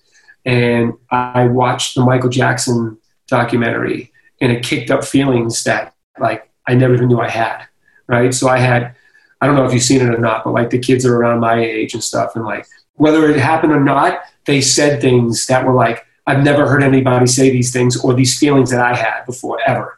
[0.45, 6.75] And I watched the Michael Jackson documentary and it kicked up feelings that like I
[6.75, 7.67] never even knew I had
[8.07, 8.33] right?
[8.33, 8.95] So I had,
[9.41, 11.39] I don't know if you've seen it or not, but like the kids are around
[11.39, 15.65] my age and stuff, and like whether it happened or not, they said things that
[15.65, 19.25] were like, I've never heard anybody say these things or these feelings that I had
[19.25, 19.97] before ever.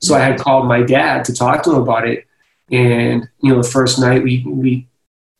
[0.00, 2.26] So I had called my dad to talk to him about it,
[2.70, 4.86] and you know, the first night we we,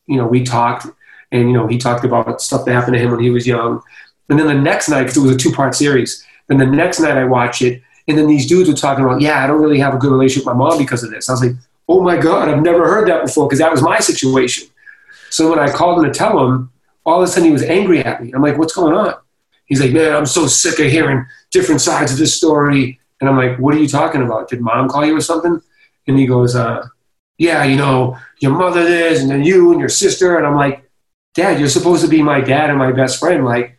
[0.05, 0.87] you know, we talked,
[1.31, 3.81] and you know, he talked about stuff that happened to him when he was young,
[4.29, 6.99] and then the next night, because it was a two part series, then the next
[6.99, 9.79] night I watch it, and then these dudes were talking about, yeah, I don't really
[9.79, 11.29] have a good relationship with my mom because of this.
[11.29, 11.55] I was like,
[11.89, 14.67] oh my God, I've never heard that before because that was my situation.
[15.29, 16.71] So when I called him to tell him,
[17.05, 18.31] all of a sudden he was angry at me.
[18.33, 19.15] I'm like, what's going on?
[19.65, 22.99] He's like, man, I'm so sick of hearing different sides of this story.
[23.19, 24.49] And I'm like, what are you talking about?
[24.49, 25.61] Did mom call you or something?
[26.07, 26.87] And he goes, uh,
[27.37, 30.37] yeah, you know, your mother is, and then you and your sister.
[30.37, 30.89] And I'm like,
[31.33, 33.43] dad, you're supposed to be my dad and my best friend.
[33.43, 33.76] Like,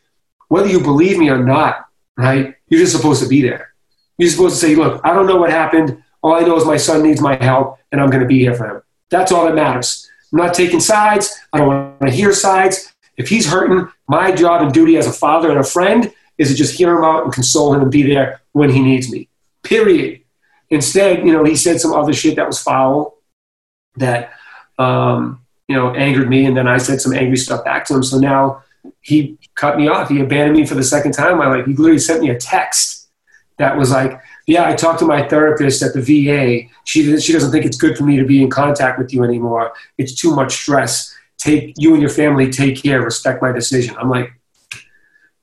[0.49, 2.55] whether you believe me or not, right?
[2.69, 3.73] You're just supposed to be there.
[4.19, 6.03] You're supposed to say, look, I don't know what happened.
[6.23, 8.55] All I know is my son needs my help and I'm going to be here
[8.55, 8.83] for him.
[9.11, 10.11] That's all that matters.
[10.33, 11.39] I'm not taking sides.
[11.53, 12.93] I don't want to hear sides.
[13.17, 16.55] If he's hurting, my job and duty as a father and a friend is to
[16.55, 19.29] just hear him out and console him and be there when he needs me.
[19.63, 20.21] Period.
[20.71, 23.19] Instead, you know, he said some other shit that was foul
[23.97, 24.33] that,
[24.79, 26.45] um, you know, angered me.
[26.45, 28.03] And then I said some angry stuff back to him.
[28.03, 28.63] So now
[29.01, 30.09] he cut me off.
[30.09, 31.67] He abandoned me for the second time in my life.
[31.67, 33.09] He literally sent me a text
[33.59, 36.69] that was like, yeah, I talked to my therapist at the VA.
[36.85, 39.73] She, she doesn't think it's good for me to be in contact with you anymore.
[39.99, 41.15] It's too much stress.
[41.37, 43.97] Take you and your family, take care, respect my decision.
[43.97, 44.33] I'm like,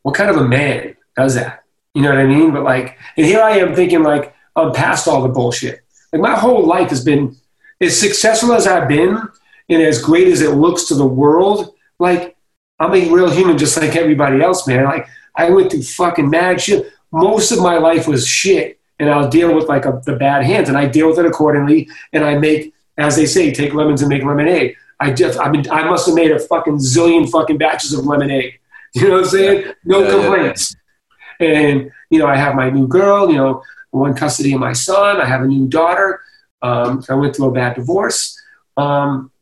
[0.01, 1.63] what kind of a man does that?
[1.93, 2.51] You know what I mean?
[2.51, 5.83] But like, and here I am thinking like, I'm past all the bullshit.
[6.11, 7.35] Like my whole life has been
[7.81, 9.21] as successful as I've been
[9.69, 11.75] and as great as it looks to the world.
[11.99, 12.34] Like
[12.79, 14.85] I'm a real human just like everybody else, man.
[14.85, 16.91] Like I went through fucking mad shit.
[17.11, 20.69] Most of my life was shit and I'll deal with like a, the bad hands,
[20.69, 24.09] and I deal with it accordingly, and I make, as they say, take lemons and
[24.09, 24.75] make lemonade.
[24.99, 28.59] I just, I mean, I must have made a fucking zillion fucking batches of lemonade.
[28.97, 29.73] You know what I'm saying?
[29.83, 30.73] No yeah, complaints.
[31.41, 31.59] Yeah, yeah.
[31.59, 33.29] And you know, I have my new girl.
[33.29, 33.61] You know,
[33.91, 35.19] one custody of my son.
[35.19, 36.21] I have a new daughter.
[36.61, 38.41] Um, I went through a bad divorce.
[38.77, 39.33] Um,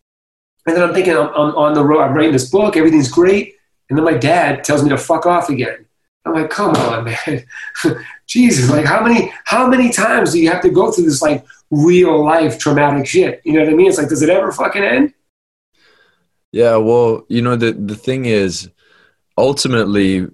[0.65, 2.01] and then I'm thinking, I'm, I'm on the road.
[2.01, 2.77] I'm writing this book.
[2.77, 3.55] Everything's great.
[3.89, 5.85] And then my dad tells me to fuck off again.
[6.25, 7.45] I'm like, come on, man.
[8.27, 11.45] Jesus, like how many how many times do you have to go through this like
[11.69, 13.41] real life traumatic shit?
[13.43, 13.87] You know what I mean?
[13.89, 15.13] It's like, does it ever fucking end?
[16.51, 18.69] Yeah, well, you know, the the thing is
[19.37, 20.27] ultimately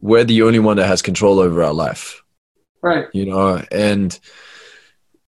[0.00, 2.22] we're the only one that has control over our life.
[2.82, 3.06] Right.
[3.12, 4.18] You know, and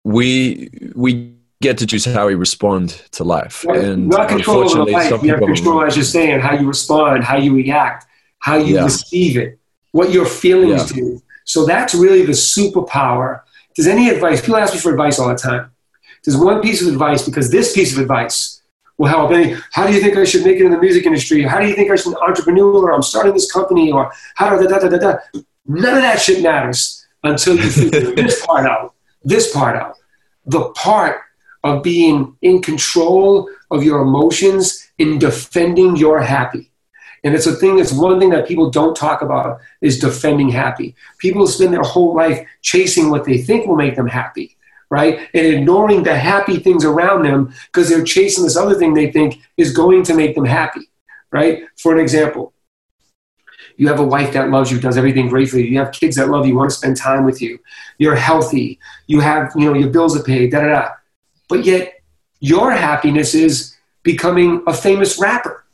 [0.04, 1.34] we we
[1.68, 3.56] get to choose how we respond to life.
[3.64, 5.10] And not control over life.
[5.22, 8.06] You have control, as you're saying, how you respond, how you react
[8.44, 8.84] how you yeah.
[8.84, 9.58] receive it,
[9.92, 10.96] what your feelings yeah.
[10.96, 11.22] do.
[11.44, 13.40] So that's really the superpower.
[13.74, 15.70] Does any advice, people ask me for advice all the time.
[16.22, 18.60] There's one piece of advice because this piece of advice
[18.98, 19.30] will help.
[19.30, 21.42] Any, how do you think I should make it in the music industry?
[21.42, 22.82] How do you think I should be an entrepreneur?
[22.82, 25.16] Or I'm starting this company or how da da da da da.
[25.64, 28.94] None of that shit matters until you figure this part out.
[29.22, 29.96] This part out.
[30.44, 31.22] The part
[31.64, 36.70] of being in control of your emotions in defending your happy.
[37.24, 40.94] And it's a thing, it's one thing that people don't talk about is defending happy.
[41.18, 44.56] People spend their whole life chasing what they think will make them happy,
[44.90, 45.20] right?
[45.34, 49.40] And ignoring the happy things around them because they're chasing this other thing they think
[49.56, 50.90] is going to make them happy,
[51.32, 51.64] right?
[51.78, 52.52] For an example,
[53.76, 55.64] You have a wife that loves you, does everything great for you.
[55.64, 57.58] You have kids that love you, want to spend time with you.
[57.98, 58.78] You're healthy.
[59.06, 60.88] You have, you know, your bills are paid, da da da.
[61.54, 62.02] But yet,
[62.40, 65.64] your happiness is becoming a famous rapper.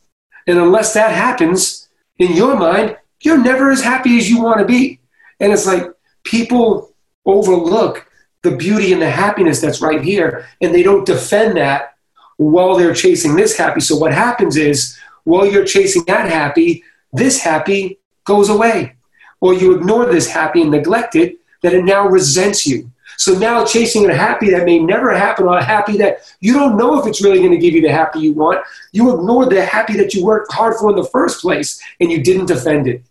[0.47, 4.67] And unless that happens, in your mind, you're never as happy as you want to
[4.67, 5.01] be.
[5.41, 5.91] And it's like
[6.25, 6.93] people
[7.25, 8.07] overlook
[8.43, 11.95] the beauty and the happiness that's right here, and they don't defend that
[12.37, 13.81] while they're chasing this happy.
[13.81, 18.97] So what happens is, while you're chasing that happy, this happy goes away.
[19.41, 22.91] Or you ignore this happy and neglect it, that it now resents you.
[23.21, 26.79] So now chasing a happy that may never happen, or a happy that you don't
[26.79, 29.63] know if it's really going to give you the happy you want, you ignore the
[29.63, 33.03] happy that you worked hard for in the first place and you didn't defend it.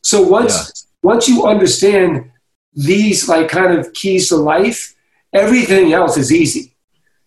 [0.00, 1.10] So once yeah.
[1.10, 2.30] once you understand
[2.72, 4.94] these like kind of keys to life,
[5.34, 6.74] everything else is easy.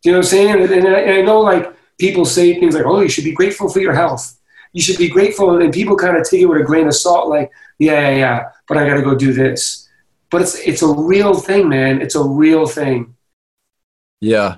[0.01, 0.61] Do you know what I'm saying?
[0.63, 3.39] And, and, I, and I know like people say things like, "Oh, you should be
[3.39, 4.39] grateful for your health."
[4.73, 7.29] You should be grateful, and people kind of take it with a grain of salt,
[7.29, 9.86] like, "Yeah, yeah, yeah," but I got to go do this.
[10.29, 12.01] But it's it's a real thing, man.
[12.01, 13.15] It's a real thing.
[14.19, 14.57] Yeah.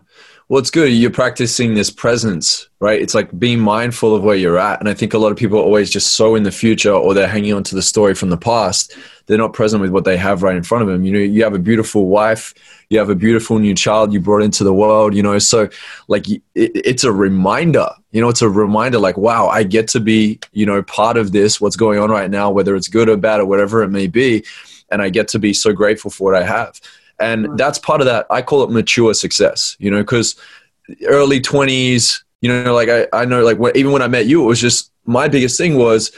[0.49, 0.88] Well, it's good.
[0.88, 2.99] You're practicing this presence, right?
[2.99, 4.80] It's like being mindful of where you're at.
[4.80, 7.13] And I think a lot of people are always just so in the future or
[7.13, 8.97] they're hanging on to the story from the past.
[9.28, 11.03] They're not present with what they have right in front of them.
[11.03, 12.55] You know, you have a beautiful wife,
[12.89, 15.38] you have a beautiful new child you brought into the world, you know.
[15.38, 15.70] So,
[16.07, 19.99] like, it, it's a reminder, you know, it's a reminder like, wow, I get to
[19.99, 23.17] be, you know, part of this, what's going on right now, whether it's good or
[23.17, 24.43] bad or whatever it may be.
[24.91, 26.79] And I get to be so grateful for what I have.
[27.19, 30.35] And that's part of that i call it mature success you know because
[31.05, 34.41] early 20s you know like i, I know like when, even when i met you
[34.41, 36.11] it was just my biggest thing was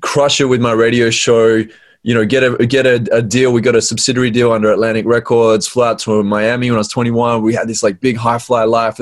[0.00, 1.62] crush it with my radio show
[2.02, 3.52] you know get a get a, a deal.
[3.52, 6.88] We got a subsidiary deal under atlantic records fly out to miami when i was
[6.88, 9.00] 21 we had this like big high fly life.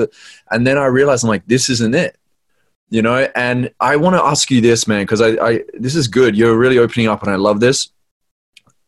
[0.51, 2.17] And then i realized i'm like this isn't it
[2.89, 3.27] you know?
[3.35, 6.35] And i want to ask you this man because I, I this is good.
[6.35, 7.89] You're really opening up and i love this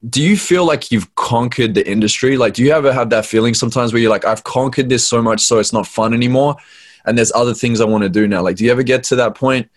[0.08, 2.38] do you feel like you've conquered the industry?
[2.38, 5.22] Like, do you ever have that feeling sometimes where you're like, I've conquered this so
[5.22, 6.56] much, so it's not fun anymore,
[7.06, 8.42] and there's other things I want to do now?
[8.42, 9.70] Like, do you ever get to that point?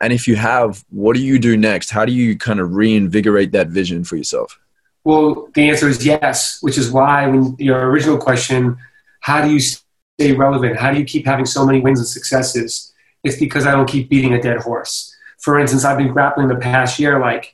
[0.00, 1.90] And if you have, what do you do next?
[1.90, 4.58] How do you kind of reinvigorate that vision for yourself?
[5.04, 8.76] Well, the answer is yes, which is why when your original question,
[9.20, 10.76] how do you stay relevant?
[10.76, 12.92] How do you keep having so many wins and successes?
[13.22, 15.14] It's because I don't keep beating a dead horse.
[15.38, 17.53] For instance, I've been grappling the past year like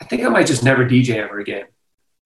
[0.00, 1.66] I think I might just never DJ ever again.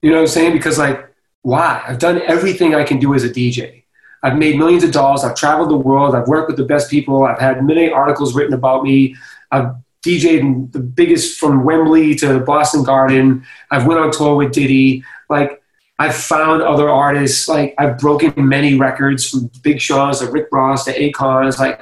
[0.03, 0.53] You know what I'm saying?
[0.53, 1.09] Because like,
[1.43, 1.83] why?
[1.87, 3.85] I've done everything I can do as a DJ.
[4.23, 5.23] I've made millions of dollars.
[5.23, 6.15] I've traveled the world.
[6.15, 7.25] I've worked with the best people.
[7.25, 9.17] I've had many articles written about me.
[9.51, 13.45] I've DJed the biggest from Wembley to Boston Garden.
[13.71, 15.03] I've went on tour with Diddy.
[15.29, 15.63] Like
[15.99, 17.49] I've found other artists.
[17.49, 21.59] Like I've broken many records from Big Sean's to Rick Ross to Akon's.
[21.59, 21.81] Like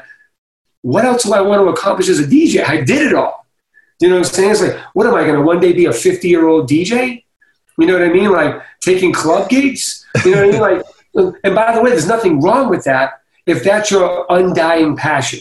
[0.82, 2.64] what else do I want to accomplish as a DJ?
[2.64, 3.41] I did it all.
[4.03, 4.50] You know what I'm saying?
[4.50, 7.22] It's like, what am I going to one day be a 50 year old DJ?
[7.78, 8.32] You know what I mean?
[8.32, 10.05] Like taking club gigs?
[10.24, 10.61] You know what I mean?
[10.61, 15.38] Like, and by the way, there's nothing wrong with that if that's your undying passion.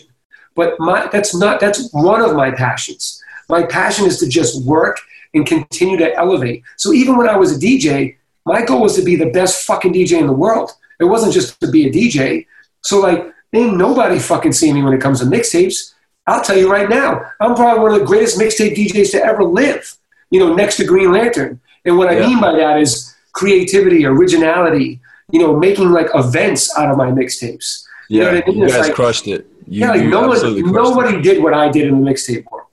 [0.54, 3.20] But my, that's not, that's one of my passions.
[3.50, 5.00] My passion is to just work
[5.34, 6.62] and continue to elevate.
[6.78, 9.94] So even when I was a DJ, my goal was to be the best fucking
[9.94, 10.72] DJ in the world.
[11.00, 12.46] It wasn't just to be a DJ.
[12.82, 15.91] So like, ain't nobody fucking see me when it comes to mixtapes.
[16.28, 19.44] I'll tell you right now, I'm probably one of the greatest mixtape DJs to ever
[19.44, 19.98] live,
[20.30, 21.60] you know, next to Green Lantern.
[21.86, 25.00] And what I mean by that is creativity, originality,
[25.32, 27.86] you know, making like events out of my mixtapes.
[28.10, 28.58] Yeah, you, know I mean?
[28.60, 29.48] you guys like, crushed it.
[29.68, 31.24] You, yeah, like no one, nobody it.
[31.24, 32.68] did what I did in the mixtape world.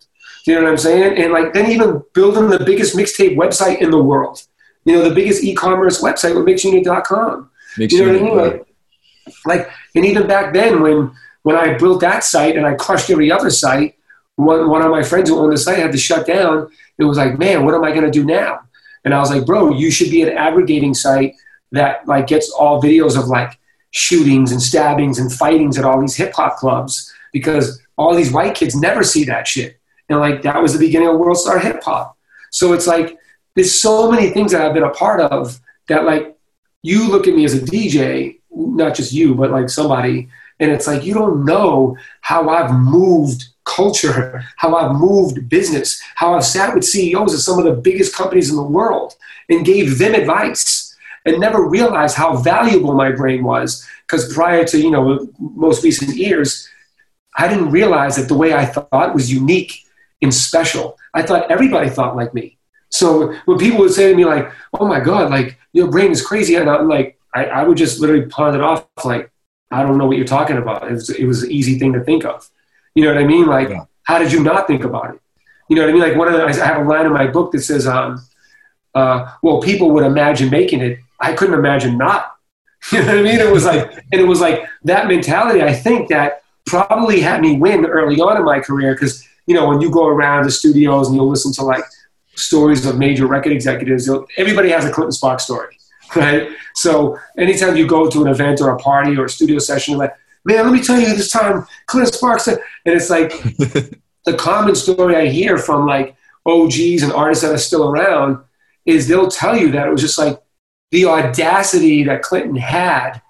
[0.47, 1.23] You know what I'm saying?
[1.23, 4.43] And like then even building the biggest mixtape website in the world.
[4.85, 7.51] You know, the biggest e-commerce website with mixunit.com.
[7.77, 8.37] Mix you know what I mean?
[8.37, 8.67] Like,
[9.45, 13.31] like, and even back then when when I built that site and I crushed every
[13.31, 13.97] other site,
[14.37, 16.69] one, one of my friends who owned the site had to shut down.
[16.99, 18.61] It was like, man, what am I going to do now?
[19.05, 21.35] And I was like, bro, you should be an aggregating site
[21.73, 23.59] that like gets all videos of like
[23.91, 28.55] shootings and stabbings and fightings at all these hip hop clubs because all these white
[28.55, 29.79] kids never see that shit.
[30.09, 32.17] And like that was the beginning of World Star Hip Hop.
[32.51, 33.19] So it's like
[33.55, 36.37] there's so many things that I've been a part of that like
[36.83, 40.29] you look at me as a DJ, not just you, but like somebody
[40.61, 46.35] and it's like, you don't know how I've moved culture, how I've moved business, how
[46.35, 49.15] I've sat with CEOs of some of the biggest companies in the world
[49.49, 53.87] and gave them advice and never realized how valuable my brain was.
[54.07, 56.69] Because prior to, you know, most recent years,
[57.37, 59.85] I didn't realize that the way I thought was unique
[60.23, 60.99] and special.
[61.15, 62.57] I thought everybody thought like me.
[62.91, 66.25] So when people would say to me like, "Oh my God, like your brain is
[66.25, 69.31] crazy," and I'm like, I, I would just literally pawn it off like,
[69.71, 70.89] I don't know what you're talking about.
[70.89, 72.49] It was, it was an easy thing to think of.
[72.95, 73.47] You know what I mean?
[73.47, 73.85] Like, yeah.
[74.05, 75.21] how did you not think about it?
[75.69, 76.03] You know what I mean?
[76.03, 78.25] Like one of the, I have a line in my book that says, um,
[78.95, 80.99] uh, well, people would imagine making it.
[81.21, 82.35] I couldn't imagine not.
[82.93, 83.41] You know what I mean?
[83.41, 85.63] It was like, and it was like that mentality.
[85.63, 89.67] I think that probably had me win early on in my career because you know
[89.67, 91.83] when you go around the studios and you'll listen to like
[92.37, 95.78] stories of major record executives, everybody has a Clinton Sparks story,
[96.17, 96.49] right?
[96.75, 99.99] So anytime you go to an event or a party or a studio session, you're
[99.99, 103.31] like, man, let me tell you this time Clinton Sparks, and it's like
[104.25, 108.39] the common story I hear from like OGs and artists that are still around
[108.87, 110.41] is they'll tell you that it was just like
[110.91, 113.21] the audacity that Clinton had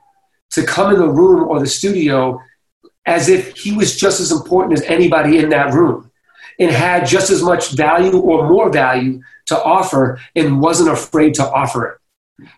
[0.51, 2.41] to come in the room or the studio
[3.07, 6.11] as if he was just as important as anybody in that room
[6.61, 11.51] and had just as much value or more value to offer and wasn't afraid to
[11.51, 11.99] offer it.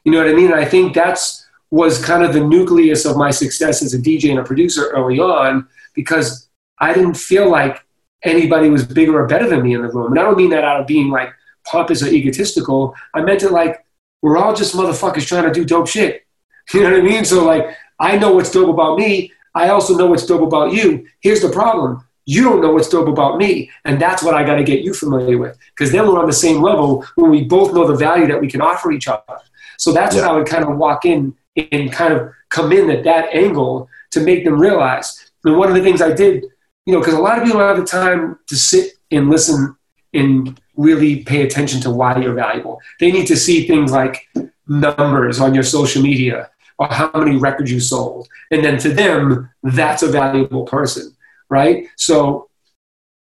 [0.04, 0.46] You know what I mean?
[0.46, 4.30] And I think that's was kind of the nucleus of my success as a DJ
[4.30, 7.84] and a producer early on because I didn't feel like
[8.24, 10.12] anybody was bigger or better than me in the room.
[10.12, 11.32] And I don't mean that out of being like
[11.64, 12.94] pompous or egotistical.
[13.14, 13.84] I meant it like
[14.20, 16.26] we're all just motherfuckers trying to do dope shit.
[16.72, 17.24] You know what I mean?
[17.24, 17.66] So like
[17.98, 19.32] I know what's dope about me.
[19.56, 21.06] I also know what's dope about you.
[21.20, 22.04] Here's the problem.
[22.26, 23.70] You don't know what's dope about me.
[23.84, 25.58] And that's what I got to get you familiar with.
[25.70, 28.48] Because then we're on the same level when we both know the value that we
[28.48, 29.40] can offer each other.
[29.80, 30.22] So that's yeah.
[30.22, 33.88] what I would kind of walk in and kind of come in at that angle
[34.10, 35.30] to make them realize.
[35.42, 36.44] And one of the things I did,
[36.84, 39.74] you know, because a lot of people don't have the time to sit and listen
[40.12, 42.78] and really pay attention to why you're valuable.
[42.98, 44.28] They need to see things like
[44.68, 48.28] numbers on your social media or how many records you sold.
[48.50, 51.16] And then to them, that's a valuable person,
[51.48, 51.88] right?
[51.96, 52.50] So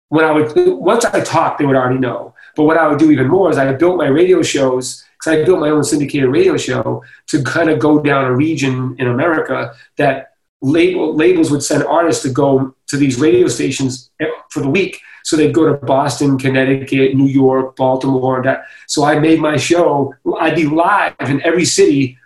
[0.10, 2.36] when I would, once I talked, they would already know.
[2.56, 5.45] But what I would do even more is I built my radio shows, because I
[5.45, 9.74] built my own syndicated radio show to kind of go down a region in America
[9.97, 14.09] that label, labels would send artists to go to these radio stations
[14.49, 18.43] for the week so they'd go to Boston, Connecticut, New York, Baltimore.
[18.43, 20.13] That so I made my show.
[20.39, 22.17] I'd be live in every city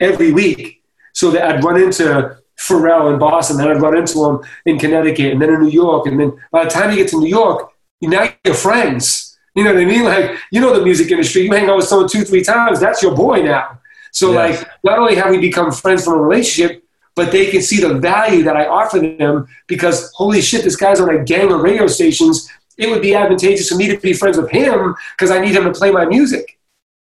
[0.00, 0.82] every week,
[1.12, 5.32] so that I'd run into Pharrell in Boston, then I'd run into him in Connecticut,
[5.32, 7.70] and then in New York, and then by the time you get to New York,
[8.00, 9.25] now you're friends.
[9.56, 10.04] You know what I mean?
[10.04, 11.42] Like you know the music industry.
[11.42, 13.80] You hang out with someone two, three times, that's your boy now.
[14.12, 14.60] So yes.
[14.60, 16.84] like not only have we become friends from a relationship,
[17.14, 21.00] but they can see the value that I offer them because holy shit, this guy's
[21.00, 22.50] on a gang of radio stations.
[22.76, 25.64] It would be advantageous for me to be friends with him because I need him
[25.64, 26.58] to play my music.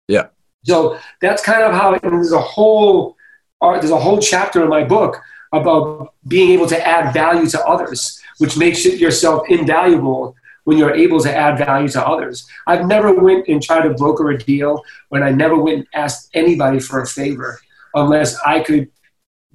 [0.10, 0.28] Yeah.
[0.66, 3.16] So that's kind of how and there's a whole
[3.62, 5.22] there's a whole chapter in my book
[5.54, 10.94] about being able to add value to others, which makes it yourself invaluable when you're
[10.94, 12.46] able to add value to others.
[12.68, 16.30] I've never went and tried to broker a deal when I never went and asked
[16.34, 17.60] anybody for a favor
[17.96, 18.90] unless I could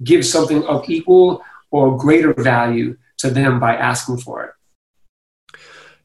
[0.03, 4.51] give something of equal or greater value to them by asking for it.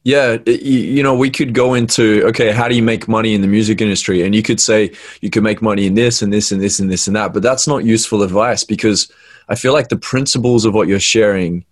[0.05, 3.47] Yeah, you know, we could go into okay, how do you make money in the
[3.47, 4.21] music industry?
[4.21, 4.91] And you could say
[5.21, 7.41] you can make money in this and this and this and this and that, but
[7.41, 9.09] that's not useful advice because
[9.47, 11.65] I feel like the principles of what you're sharing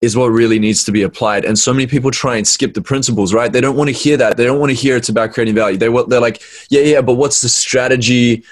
[0.00, 1.44] is what really needs to be applied.
[1.44, 3.52] And so many people try and skip the principles, right?
[3.52, 4.36] They don't want to hear that.
[4.36, 5.76] They don't want to hear it's about creating value.
[5.76, 8.44] They they're like, yeah, yeah, but what's the strategy?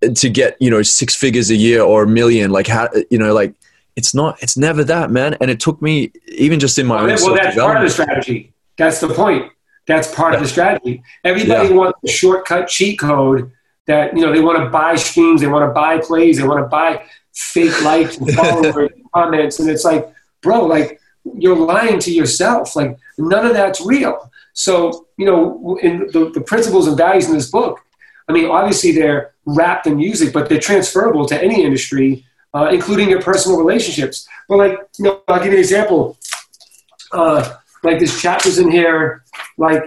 [0.00, 3.34] to get you know six figures a year or a million like how you know
[3.34, 3.54] like
[3.96, 7.12] it's not it's never that man and it took me even just in my well,
[7.12, 9.52] own well that's part of the strategy that's the point
[9.86, 10.38] that's part yeah.
[10.38, 11.74] of the strategy everybody yeah.
[11.74, 13.50] wants a shortcut cheat code
[13.86, 16.60] that you know they want to buy streams they want to buy plays they want
[16.60, 20.10] to buy fake likes and followers and comments and it's like
[20.42, 21.00] bro like
[21.34, 26.40] you're lying to yourself like none of that's real so you know in the, the
[26.40, 27.80] principles and values in this book
[28.30, 32.24] I mean, obviously they're wrapped in music, but they're transferable to any industry,
[32.54, 34.28] uh, including your personal relationships.
[34.48, 36.16] But like, you know, I'll give you an example.
[37.10, 39.24] Uh, like this chapter's in here,
[39.58, 39.82] like,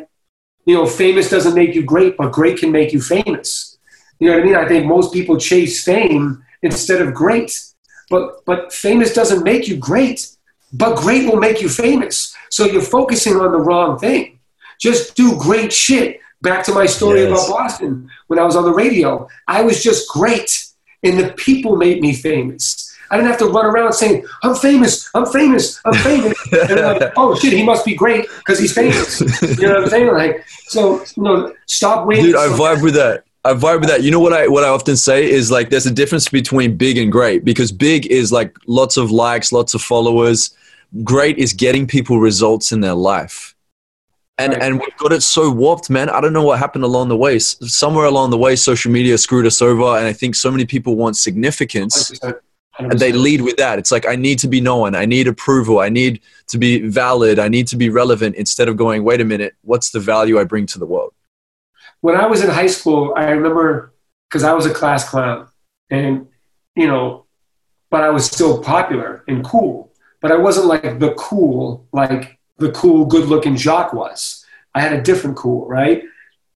[0.66, 3.78] you know, famous doesn't make you great, but great can make you famous.
[4.20, 4.56] You know what I mean?
[4.56, 7.58] I think most people chase fame instead of great.
[8.10, 10.33] But but famous doesn't make you great,
[10.74, 12.36] but great will make you famous.
[12.49, 14.39] So you're focusing on the wrong thing.
[14.80, 17.30] Just do great shit Back to my story yes.
[17.32, 19.30] about Boston when I was on the radio.
[19.47, 20.65] I was just great,
[21.01, 22.93] and the people made me famous.
[23.09, 26.38] I didn't have to run around saying, I'm famous, I'm famous, I'm famous.
[26.69, 29.21] and like, oh shit, he must be great because he's famous.
[29.57, 30.07] You know what I'm saying?
[30.11, 32.26] Like, so, you know, stop waiting.
[32.26, 33.24] Dude, I vibe with that.
[33.45, 34.03] I vibe with that.
[34.03, 36.97] You know what I what I often say is like there's a difference between big
[36.97, 40.53] and great because big is like lots of likes, lots of followers.
[41.02, 43.56] Great is getting people results in their life.
[44.38, 44.64] And right.
[44.64, 46.10] and we've got it so warped man.
[46.10, 47.39] I don't know what happened along the way.
[47.39, 50.96] Somewhere along the way social media screwed us over and i think so many people
[50.96, 52.39] want significance 100%.
[52.80, 52.91] 100%.
[52.91, 53.78] and they lead with that.
[53.78, 54.96] It's like i need to be known.
[54.96, 55.80] I need approval.
[55.80, 57.38] I need to be valid.
[57.38, 60.44] I need to be relevant instead of going wait a minute what's the value i
[60.44, 61.14] bring to the world?
[62.02, 63.94] When i was in high school i remember
[64.28, 65.48] because i was a class clown
[65.91, 66.28] and
[66.76, 67.26] you know
[67.91, 69.93] but i was still popular and cool
[70.24, 74.43] but i wasn't like the cool like the cool good looking jock was
[74.74, 76.01] i had a different cool right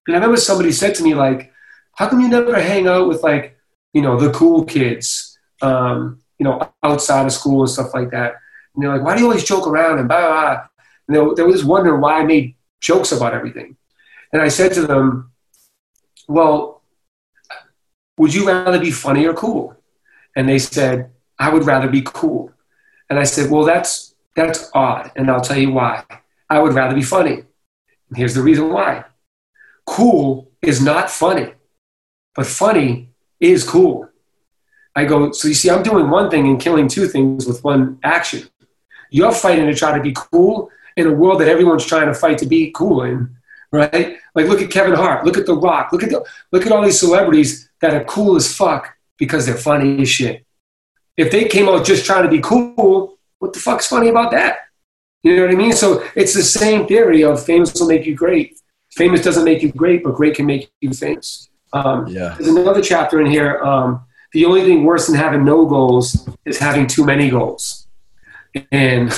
[0.06, 1.52] and i remember somebody said to me like
[1.94, 3.56] how come you never hang out with like
[3.92, 5.28] you know the cool kids
[5.60, 8.34] um, you know, outside of school and stuff like that.
[8.74, 10.66] And they're like, why do you always joke around and blah, blah, blah.
[11.08, 13.76] And they, they were just wondering why I made jokes about everything.
[14.32, 15.32] And I said to them,
[16.28, 16.82] well,
[18.18, 19.76] would you rather be funny or cool?
[20.36, 22.52] And they said, I would rather be cool.
[23.10, 25.10] And I said, well, that's, that's odd.
[25.16, 26.04] And I'll tell you why.
[26.50, 27.42] I would rather be funny.
[28.08, 29.04] And here's the reason why.
[29.86, 31.52] Cool is not funny,
[32.34, 34.08] but funny is cool.
[34.94, 37.98] I go, so you see, I'm doing one thing and killing two things with one
[38.02, 38.48] action.
[39.10, 42.38] You're fighting to try to be cool in a world that everyone's trying to fight
[42.38, 43.36] to be cool in,
[43.70, 44.18] right?
[44.34, 46.82] Like look at Kevin Hart, look at The Rock, look at the, look at all
[46.82, 50.44] these celebrities that are cool as fuck because they're funny as shit.
[51.18, 54.60] If they came out just trying to be cool, what the fuck's funny about that?
[55.24, 55.72] You know what I mean?
[55.72, 58.58] So it's the same theory of famous will make you great.
[58.92, 61.50] Famous doesn't make you great, but great can make you famous.
[61.72, 62.36] Um, yeah.
[62.38, 63.60] There's another chapter in here.
[63.62, 67.88] Um, the only thing worse than having no goals is having too many goals.
[68.70, 69.12] And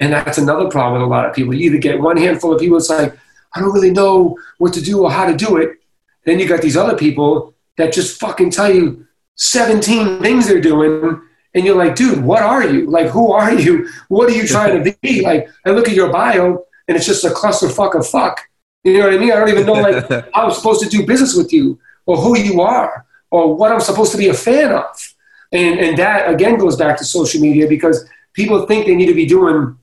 [0.00, 1.54] and that's another problem with a lot of people.
[1.54, 3.16] You either get one handful of people it's like,
[3.54, 5.78] I don't really know what to do or how to do it.
[6.24, 11.20] Then you got these other people that just fucking tell you 17 things they're doing
[11.54, 12.88] and you're like, dude, what are you?
[12.90, 13.88] Like, who are you?
[14.08, 15.22] What are you trying to be?
[15.22, 18.40] Like, I look at your bio and it's just a clusterfuck of fuck.
[18.84, 19.32] You know what I mean?
[19.32, 22.36] I don't even know like how I'm supposed to do business with you or who
[22.36, 25.14] you are or what I'm supposed to be a fan of.
[25.52, 29.14] And, and that again goes back to social media because people think they need to
[29.14, 29.78] be doing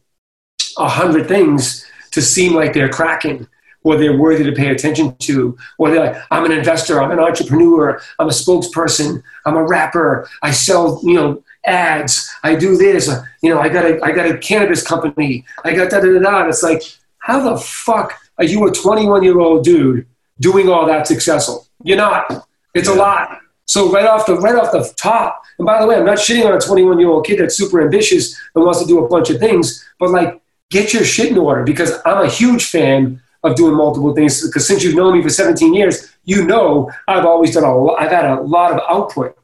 [0.78, 3.48] a hundred things to seem like they're cracking
[3.84, 7.20] or they're worthy to pay attention to, or they're like, I'm an investor, I'm an
[7.20, 13.10] entrepreneur, I'm a spokesperson, I'm a rapper, I sell, you know, ads, I do this,
[13.42, 16.20] you know, I got a, I got a cannabis company, I got da da da
[16.20, 16.48] da.
[16.48, 16.82] It's like,
[17.20, 20.06] how the fuck are you a 21 year old dude
[20.40, 21.68] doing all that successful?
[21.84, 22.48] You're not.
[22.74, 23.40] It's a lot.
[23.66, 26.46] So right off the right off the top, and by the way, I'm not shitting
[26.46, 29.30] on a 21 year old kid that's super ambitious and wants to do a bunch
[29.30, 30.42] of things, but like
[30.72, 34.46] get your shit in order because I'm a huge fan of doing multiple things.
[34.46, 38.02] Because since you've known me for 17 years, you know I've always done a lot,
[38.02, 39.38] I've had a lot of output,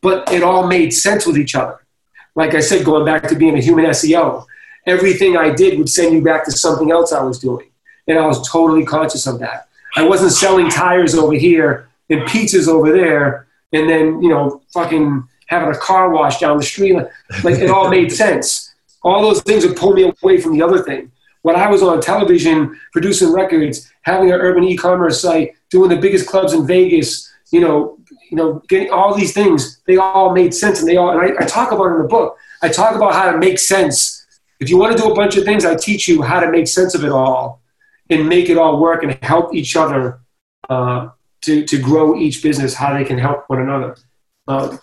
[0.00, 1.78] but it all made sense with each other.
[2.34, 4.44] Like I said, going back to being a human SEO,
[4.86, 7.68] everything I did would send you back to something else I was doing,
[8.06, 9.68] and I was totally conscious of that.
[9.96, 15.26] I wasn't selling tires over here and pizzas over there, and then you know fucking
[15.46, 16.96] having a car wash down the street.
[17.42, 18.74] Like it all made sense.
[19.02, 21.10] All those things would pull me away from the other thing.
[21.42, 26.26] When I was on television producing records, having an urban e-commerce site, doing the biggest
[26.26, 27.98] clubs in Vegas, you know,
[28.30, 31.10] you know, getting all these things, they all made sense, and they all.
[31.10, 32.36] And I, I talk about in the book.
[32.62, 34.26] I talk about how to make sense.
[34.60, 36.66] If you want to do a bunch of things, I teach you how to make
[36.66, 37.62] sense of it all
[38.10, 40.20] and make it all work and help each other
[40.68, 41.10] uh,
[41.42, 43.96] to, to grow each business, how they can help one another.
[44.48, 44.78] Um,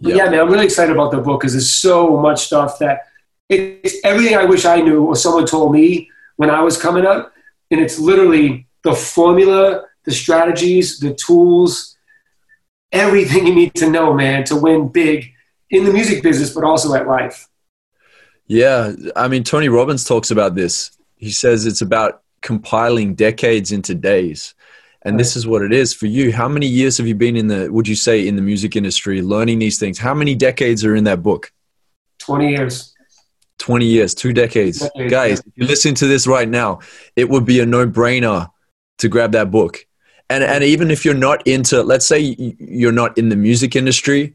[0.00, 0.16] yeah.
[0.16, 3.06] yeah, man, I'm really excited about the book because there's so much stuff that
[3.48, 7.32] it's everything I wish I knew or someone told me when I was coming up.
[7.70, 11.96] And it's literally the formula, the strategies, the tools,
[12.92, 15.32] everything you need to know, man, to win big
[15.70, 17.48] in the music business, but also at life.
[18.46, 18.92] Yeah.
[19.14, 20.90] I mean, Tony Robbins talks about this.
[21.16, 24.54] He says it's about compiling decades into days
[25.02, 27.46] and this is what it is for you how many years have you been in
[27.46, 30.94] the would you say in the music industry learning these things how many decades are
[30.94, 31.52] in that book
[32.18, 32.94] 20 years
[33.58, 35.42] 20 years two decades, decades guys yeah.
[35.46, 36.80] if you listen to this right now
[37.16, 38.48] it would be a no-brainer
[38.98, 39.86] to grab that book
[40.30, 44.34] and and even if you're not into let's say you're not in the music industry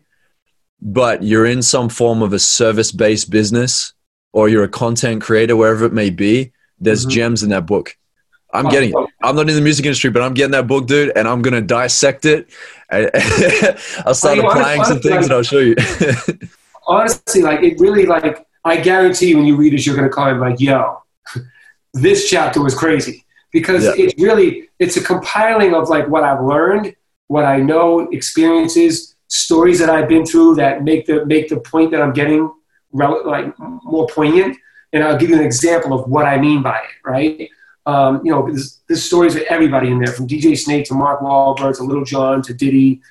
[0.82, 3.94] but you're in some form of a service-based business
[4.34, 7.12] or you're a content creator wherever it may be there's mm-hmm.
[7.12, 7.98] gems in that book
[8.54, 9.10] I'm getting it.
[9.22, 11.60] I'm not in the music industry, but I'm getting that book, dude, and I'm gonna
[11.60, 12.48] dissect it.
[12.90, 15.76] I'll start applying some things, like, and I'll show you.
[16.88, 20.40] honestly, like it really, like I guarantee when you read this, you're gonna call it
[20.40, 21.02] like, "Yo,
[21.94, 23.25] this chapter was crazy,"
[23.56, 23.94] because yeah.
[23.96, 26.94] it's really it's a compiling of like what I've learned,
[27.28, 31.92] what I know, experiences, stories that I've been through that make the make the point
[31.92, 32.52] that I'm getting
[32.92, 34.58] like more poignant.
[34.92, 37.50] And I'll give you an example of what I mean by it, right?
[37.86, 41.22] Um, you know, there's, there's stories of everybody in there, from DJ Snake to Mark
[41.22, 43.02] Wahlberg to Lil Jon to Diddy,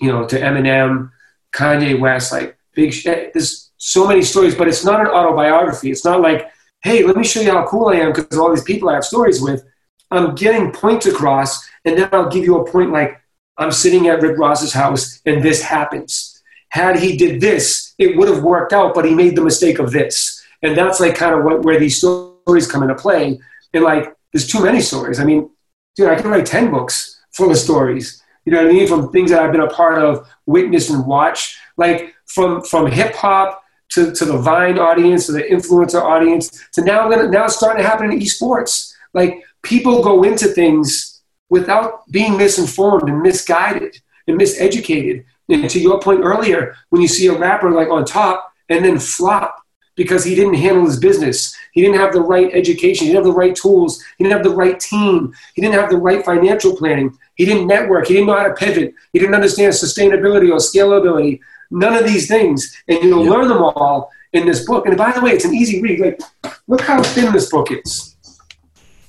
[0.00, 1.10] you know, to Eminem,
[1.52, 2.30] Kanye West.
[2.30, 2.94] Like, big.
[3.04, 5.90] There's so many stories, but it's not an autobiography.
[5.90, 6.50] It's not like,
[6.84, 9.04] hey, let me show you how cool I am because all these people I have
[9.04, 9.64] stories with.
[10.10, 13.20] I'm getting points across, and then I'll give you a point like
[13.56, 16.42] I'm sitting at Rick Ross's house, and this happens.
[16.70, 19.90] Had he did this, it would have worked out, but he made the mistake of
[19.90, 23.38] this, and that's like kind of what, where these stories come into play.
[23.74, 25.20] And like, there's too many stories.
[25.20, 25.50] I mean,
[25.96, 28.22] dude, I can write ten books full of stories.
[28.44, 28.88] You know what I mean?
[28.88, 33.14] From things that I've been a part of, witness and watch, like from from hip
[33.14, 37.82] hop to, to the Vine audience, to the influencer audience, to now now it's starting
[37.82, 38.94] to happen in esports.
[39.14, 45.24] Like people go into things without being misinformed and misguided and miseducated.
[45.50, 48.98] And to your point earlier, when you see a rapper like on top and then
[48.98, 49.62] flop
[49.94, 53.32] because he didn't handle his business, he didn't have the right education, he didn't have
[53.32, 56.76] the right tools, he didn't have the right team, he didn't have the right financial
[56.76, 60.58] planning, he didn't network, he didn't know how to pivot, he didn't understand sustainability or
[60.58, 61.40] scalability,
[61.70, 62.74] none of these things.
[62.88, 64.86] And you'll learn them all in this book.
[64.86, 66.00] And by the way, it's an easy read.
[66.00, 66.20] Like,
[66.66, 68.16] look how thin this book is.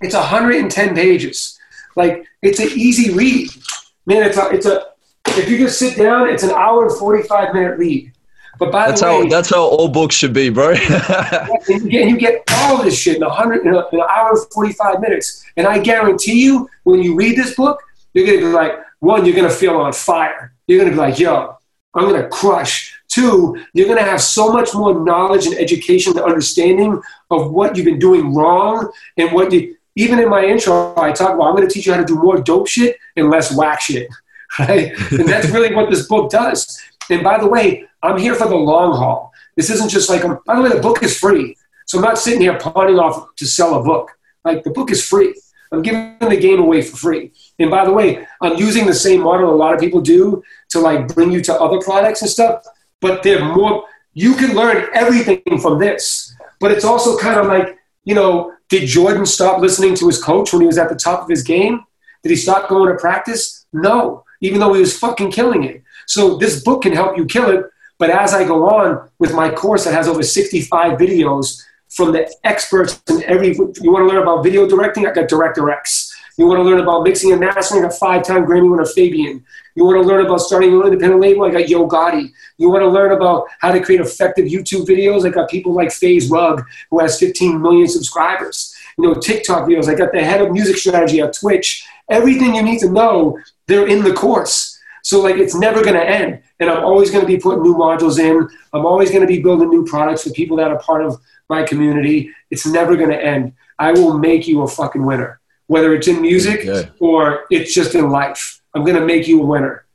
[0.01, 1.59] It's 110 pages.
[1.95, 3.49] Like, it's an easy read.
[4.05, 4.85] Man, it's a, it's a,
[5.27, 8.11] if you just sit down, it's an hour and 45 minute read.
[8.59, 10.71] But by that's the way, how that's how all books should be, bro.
[11.69, 14.73] and you, get, all this shit in a hundred in, in an hour and forty
[14.73, 17.81] five minutes, and I guarantee you, when you read this book,
[18.13, 20.53] you're gonna be like, one, you're gonna feel on fire.
[20.67, 21.55] You're gonna be like, yo,
[21.93, 22.99] I'm gonna crush.
[23.07, 27.85] Two, you're gonna have so much more knowledge and education and understanding of what you've
[27.85, 29.77] been doing wrong and what you.
[29.95, 32.39] Even in my intro, I talk about I'm gonna teach you how to do more
[32.39, 34.07] dope shit and less whack shit,
[34.59, 34.91] right?
[35.11, 36.79] and that's really what this book does.
[37.09, 39.33] And by the way, I'm here for the long haul.
[39.55, 41.57] This isn't just like, by the way, the book is free.
[41.85, 44.11] So I'm not sitting here pawning off to sell a book.
[44.45, 45.33] Like the book is free.
[45.71, 47.31] I'm giving the game away for free.
[47.59, 50.79] And by the way, I'm using the same model a lot of people do to
[50.79, 52.63] like bring you to other products and stuff,
[53.01, 56.35] but they're more, you can learn everything from this.
[56.59, 60.53] But it's also kind of like, you know, did Jordan stop listening to his coach
[60.53, 61.83] when he was at the top of his game?
[62.23, 63.65] Did he stop going to practice?
[63.73, 65.83] No, even though he was fucking killing it.
[66.05, 67.65] So this book can help you kill it.
[67.97, 72.31] But as I go on with my course that has over 65 videos from the
[72.43, 75.05] experts in every, you want to learn about video directing?
[75.05, 76.15] I got Director X.
[76.37, 77.83] You want to learn about mixing and mastering?
[77.83, 79.43] A five-time Grammy winner, Fabian.
[79.79, 81.45] You want to learn about starting your independent label?
[81.45, 82.33] I got Yo Gotti.
[82.57, 85.25] You want to learn about how to create effective YouTube videos?
[85.25, 88.75] I got people like FaZe Rug, who has 15 million subscribers.
[88.97, 89.87] You know, TikTok videos.
[89.87, 91.87] I got the head of music strategy at Twitch.
[92.09, 94.77] Everything you need to know, they're in the course.
[95.01, 96.41] So like it's never going to end.
[96.59, 98.49] And I'm always going to be putting new modules in.
[98.73, 101.63] I'm always going to be building new products for people that are part of my
[101.63, 102.31] community.
[102.51, 103.53] It's never going to end.
[103.79, 106.67] I will make you a fucking winner whether it's in music
[106.99, 108.58] or it's just in life.
[108.73, 109.85] I'm going to make you a winner.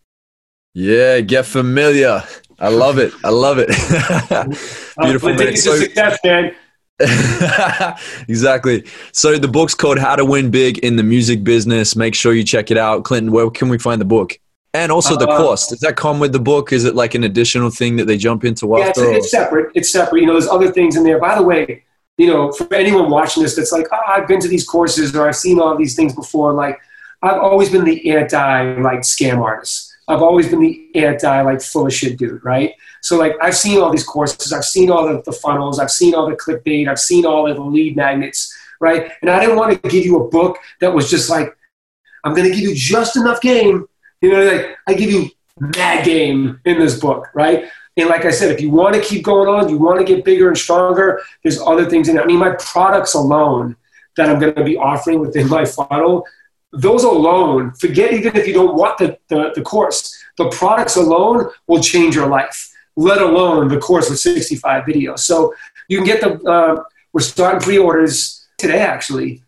[0.75, 2.23] Yeah, get familiar.
[2.59, 3.13] I love it.
[3.25, 3.69] I love it.
[4.99, 5.31] Beautiful.
[5.31, 5.57] Uh, man.
[5.57, 6.55] So, success, man.
[8.29, 8.85] exactly.
[9.13, 11.97] So the book's called How to Win Big in the Music Business.
[11.97, 13.05] Make sure you check it out.
[13.05, 14.39] Clinton, where can we find the book?
[14.73, 15.69] And also the uh, course.
[15.69, 16.73] Does that come with the book?
[16.73, 19.13] Is it like an additional thing that they jump into yeah, after?
[19.13, 19.73] It's, it's separate.
[19.75, 20.21] It's separate.
[20.21, 21.21] You know, there's other things in there.
[21.21, 21.85] By the way,
[22.17, 25.29] you know, for anyone watching this that's like, oh, I've been to these courses or
[25.29, 26.79] I've seen all these things before, like,
[27.25, 29.93] I've always been the anti like scam artist.
[30.07, 32.73] I've always been the anti like full of shit dude, right?
[33.01, 36.15] So like I've seen all these courses, I've seen all the, the funnels, I've seen
[36.15, 39.11] all the clickbait, I've seen all the lead magnets, right?
[39.23, 41.57] And I didn't want to give you a book that was just like,
[42.25, 43.87] I'm gonna give you just enough game.
[44.21, 47.65] You know, like I give you mad game in this book, right?
[47.97, 50.25] And like I said, if you want to keep going on, you want to get
[50.25, 52.23] bigger and stronger, there's other things in it.
[52.23, 53.77] I mean, my products alone
[54.17, 56.27] that I'm going to be offering within my funnel,
[56.75, 61.49] those alone, forget even if you don't want the, the, the course, the products alone
[61.67, 65.21] will change your life, let alone the course with 65 videos.
[65.21, 65.55] So
[65.89, 69.43] you can get the, uh, we're starting pre orders today actually.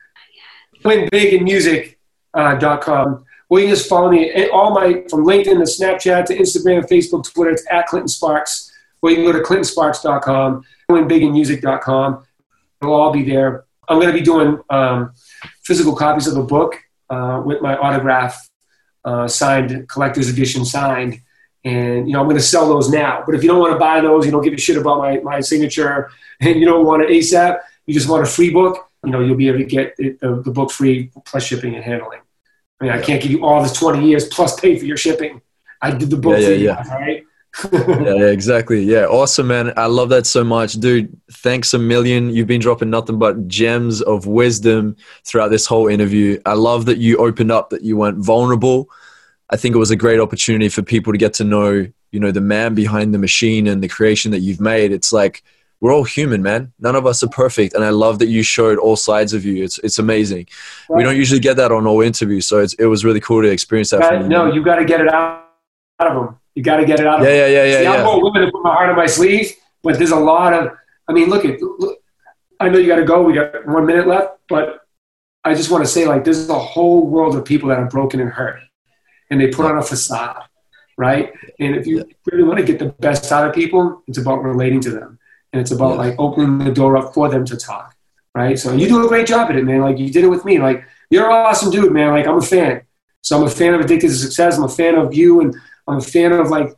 [0.85, 1.95] WinBigInMusic.com.
[2.35, 3.19] Uh,
[3.49, 7.33] or you can just follow me all my from LinkedIn to Snapchat to Instagram, Facebook,
[7.33, 7.53] Twitter.
[7.53, 8.73] It's at Clinton Sparks.
[9.03, 12.25] Or you can go to clintonsparks.com, winbiginmusic.com.
[12.83, 13.65] It'll all be there.
[13.89, 15.13] I'm going to be doing um,
[15.63, 16.77] physical copies of the book
[17.11, 18.49] uh, with my autograph
[19.05, 21.21] uh, signed, collector's edition signed.
[21.65, 23.23] And, you know, I'm going to sell those now.
[23.27, 25.19] But if you don't want to buy those, you don't give a shit about my,
[25.21, 29.11] my signature, and you don't want it ASAP, you just want a free book, you
[29.11, 32.21] know, you'll be able to get it, the, the book free plus shipping and handling.
[32.81, 35.41] I mean, I can't give you all this 20 years plus pay for your shipping.
[35.81, 36.95] I did the book yeah, yeah, yeah.
[36.95, 37.25] right?
[37.73, 38.83] Yeah, exactly.
[38.83, 39.73] Yeah, awesome, man.
[39.77, 41.17] I love that so much, dude.
[41.33, 42.31] Thanks a million.
[42.31, 46.41] You've been dropping nothing but gems of wisdom throughout this whole interview.
[46.47, 48.91] I love that you opened up, that you went vulnerable.
[49.51, 52.31] I think it was a great opportunity for people to get to know you know
[52.31, 55.43] the man behind the machine and the creation that you've made it's like
[55.81, 58.79] we're all human man none of us are perfect and i love that you showed
[58.79, 60.47] all sides of you it's it's amazing
[60.89, 60.97] right.
[60.97, 63.91] we don't usually get that on all interviews so it was really cool to experience
[63.91, 65.47] that you no you got to get it out,
[66.01, 67.77] out of them you got to get it out of yeah, them yeah yeah yeah,
[67.79, 67.93] See, yeah.
[67.93, 69.53] i'm more willing to put my heart on my sleeve
[69.85, 70.73] but there's a lot of
[71.07, 71.99] i mean look at look,
[72.59, 74.81] i know you got to go we got one minute left but
[75.45, 78.19] i just want to say like there's a whole world of people that are broken
[78.19, 78.59] and hurt
[79.31, 80.43] and they put on a facade
[80.97, 81.33] right?
[81.59, 84.81] And if you really want to get the best out of people, it's about relating
[84.83, 85.19] to them.
[85.53, 87.95] And it's about like opening the door up for them to talk,
[88.35, 88.59] right?
[88.59, 89.81] So you do a great job at it, man.
[89.81, 90.59] Like you did it with me.
[90.59, 92.11] Like you're an awesome dude, man.
[92.11, 92.83] Like I'm a fan.
[93.23, 94.57] So I'm a fan of Addicted to Success.
[94.57, 95.55] I'm a fan of you, and
[95.87, 96.77] I'm a fan of like,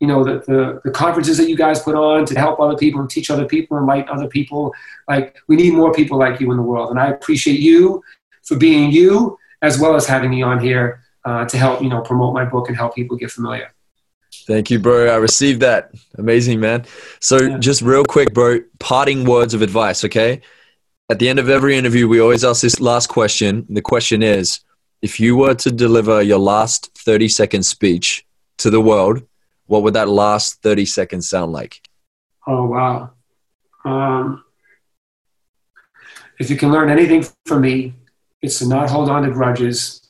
[0.00, 3.00] you know, the, the, the conferences that you guys put on to help other people
[3.00, 4.72] and teach other people and light other people.
[5.08, 8.02] Like we need more people like you in the world, and I appreciate you
[8.44, 12.00] for being you as well as having me on here uh, to help you know
[12.00, 13.72] promote my book and help people get familiar.
[14.46, 15.12] Thank you, bro.
[15.12, 15.90] I received that.
[16.16, 16.84] Amazing, man.
[17.20, 17.58] So, yeah.
[17.58, 20.40] just real quick, bro, parting words of advice, okay?
[21.10, 23.66] At the end of every interview, we always ask this last question.
[23.68, 24.60] The question is
[25.00, 28.26] if you were to deliver your last 30 second speech
[28.58, 29.22] to the world,
[29.66, 31.80] what would that last 30 seconds sound like?
[32.46, 33.10] Oh, wow.
[33.84, 34.44] Um,
[36.38, 37.94] if you can learn anything from me,
[38.40, 40.08] it's to not hold on to grudges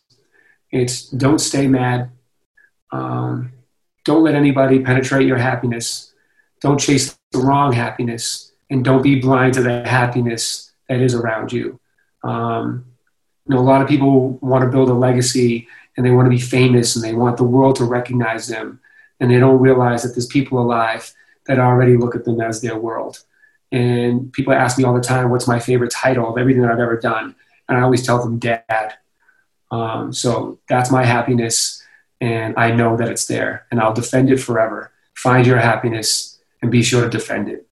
[0.70, 2.10] it's don't stay mad.
[2.92, 3.52] Um,
[4.04, 6.12] don't let anybody penetrate your happiness.
[6.60, 8.52] Don't chase the wrong happiness.
[8.70, 11.80] And don't be blind to the happiness that is around you.
[12.22, 12.84] Um,
[13.46, 15.68] you know, a lot of people want to build a legacy
[15.98, 18.78] and they want to be famous and they want the world to recognize them.
[19.18, 21.12] And they don't realize that there's people alive
[21.46, 23.24] that already look at them as their world.
[23.72, 26.78] And people ask me all the time, what's my favorite title of everything that I've
[26.78, 27.34] ever done?
[27.68, 28.94] And I always tell them, Dad.
[29.72, 31.84] Um, so that's my happiness,
[32.20, 34.92] and I know that it's there, and I'll defend it forever.
[35.14, 37.67] Find your happiness and be sure to defend it.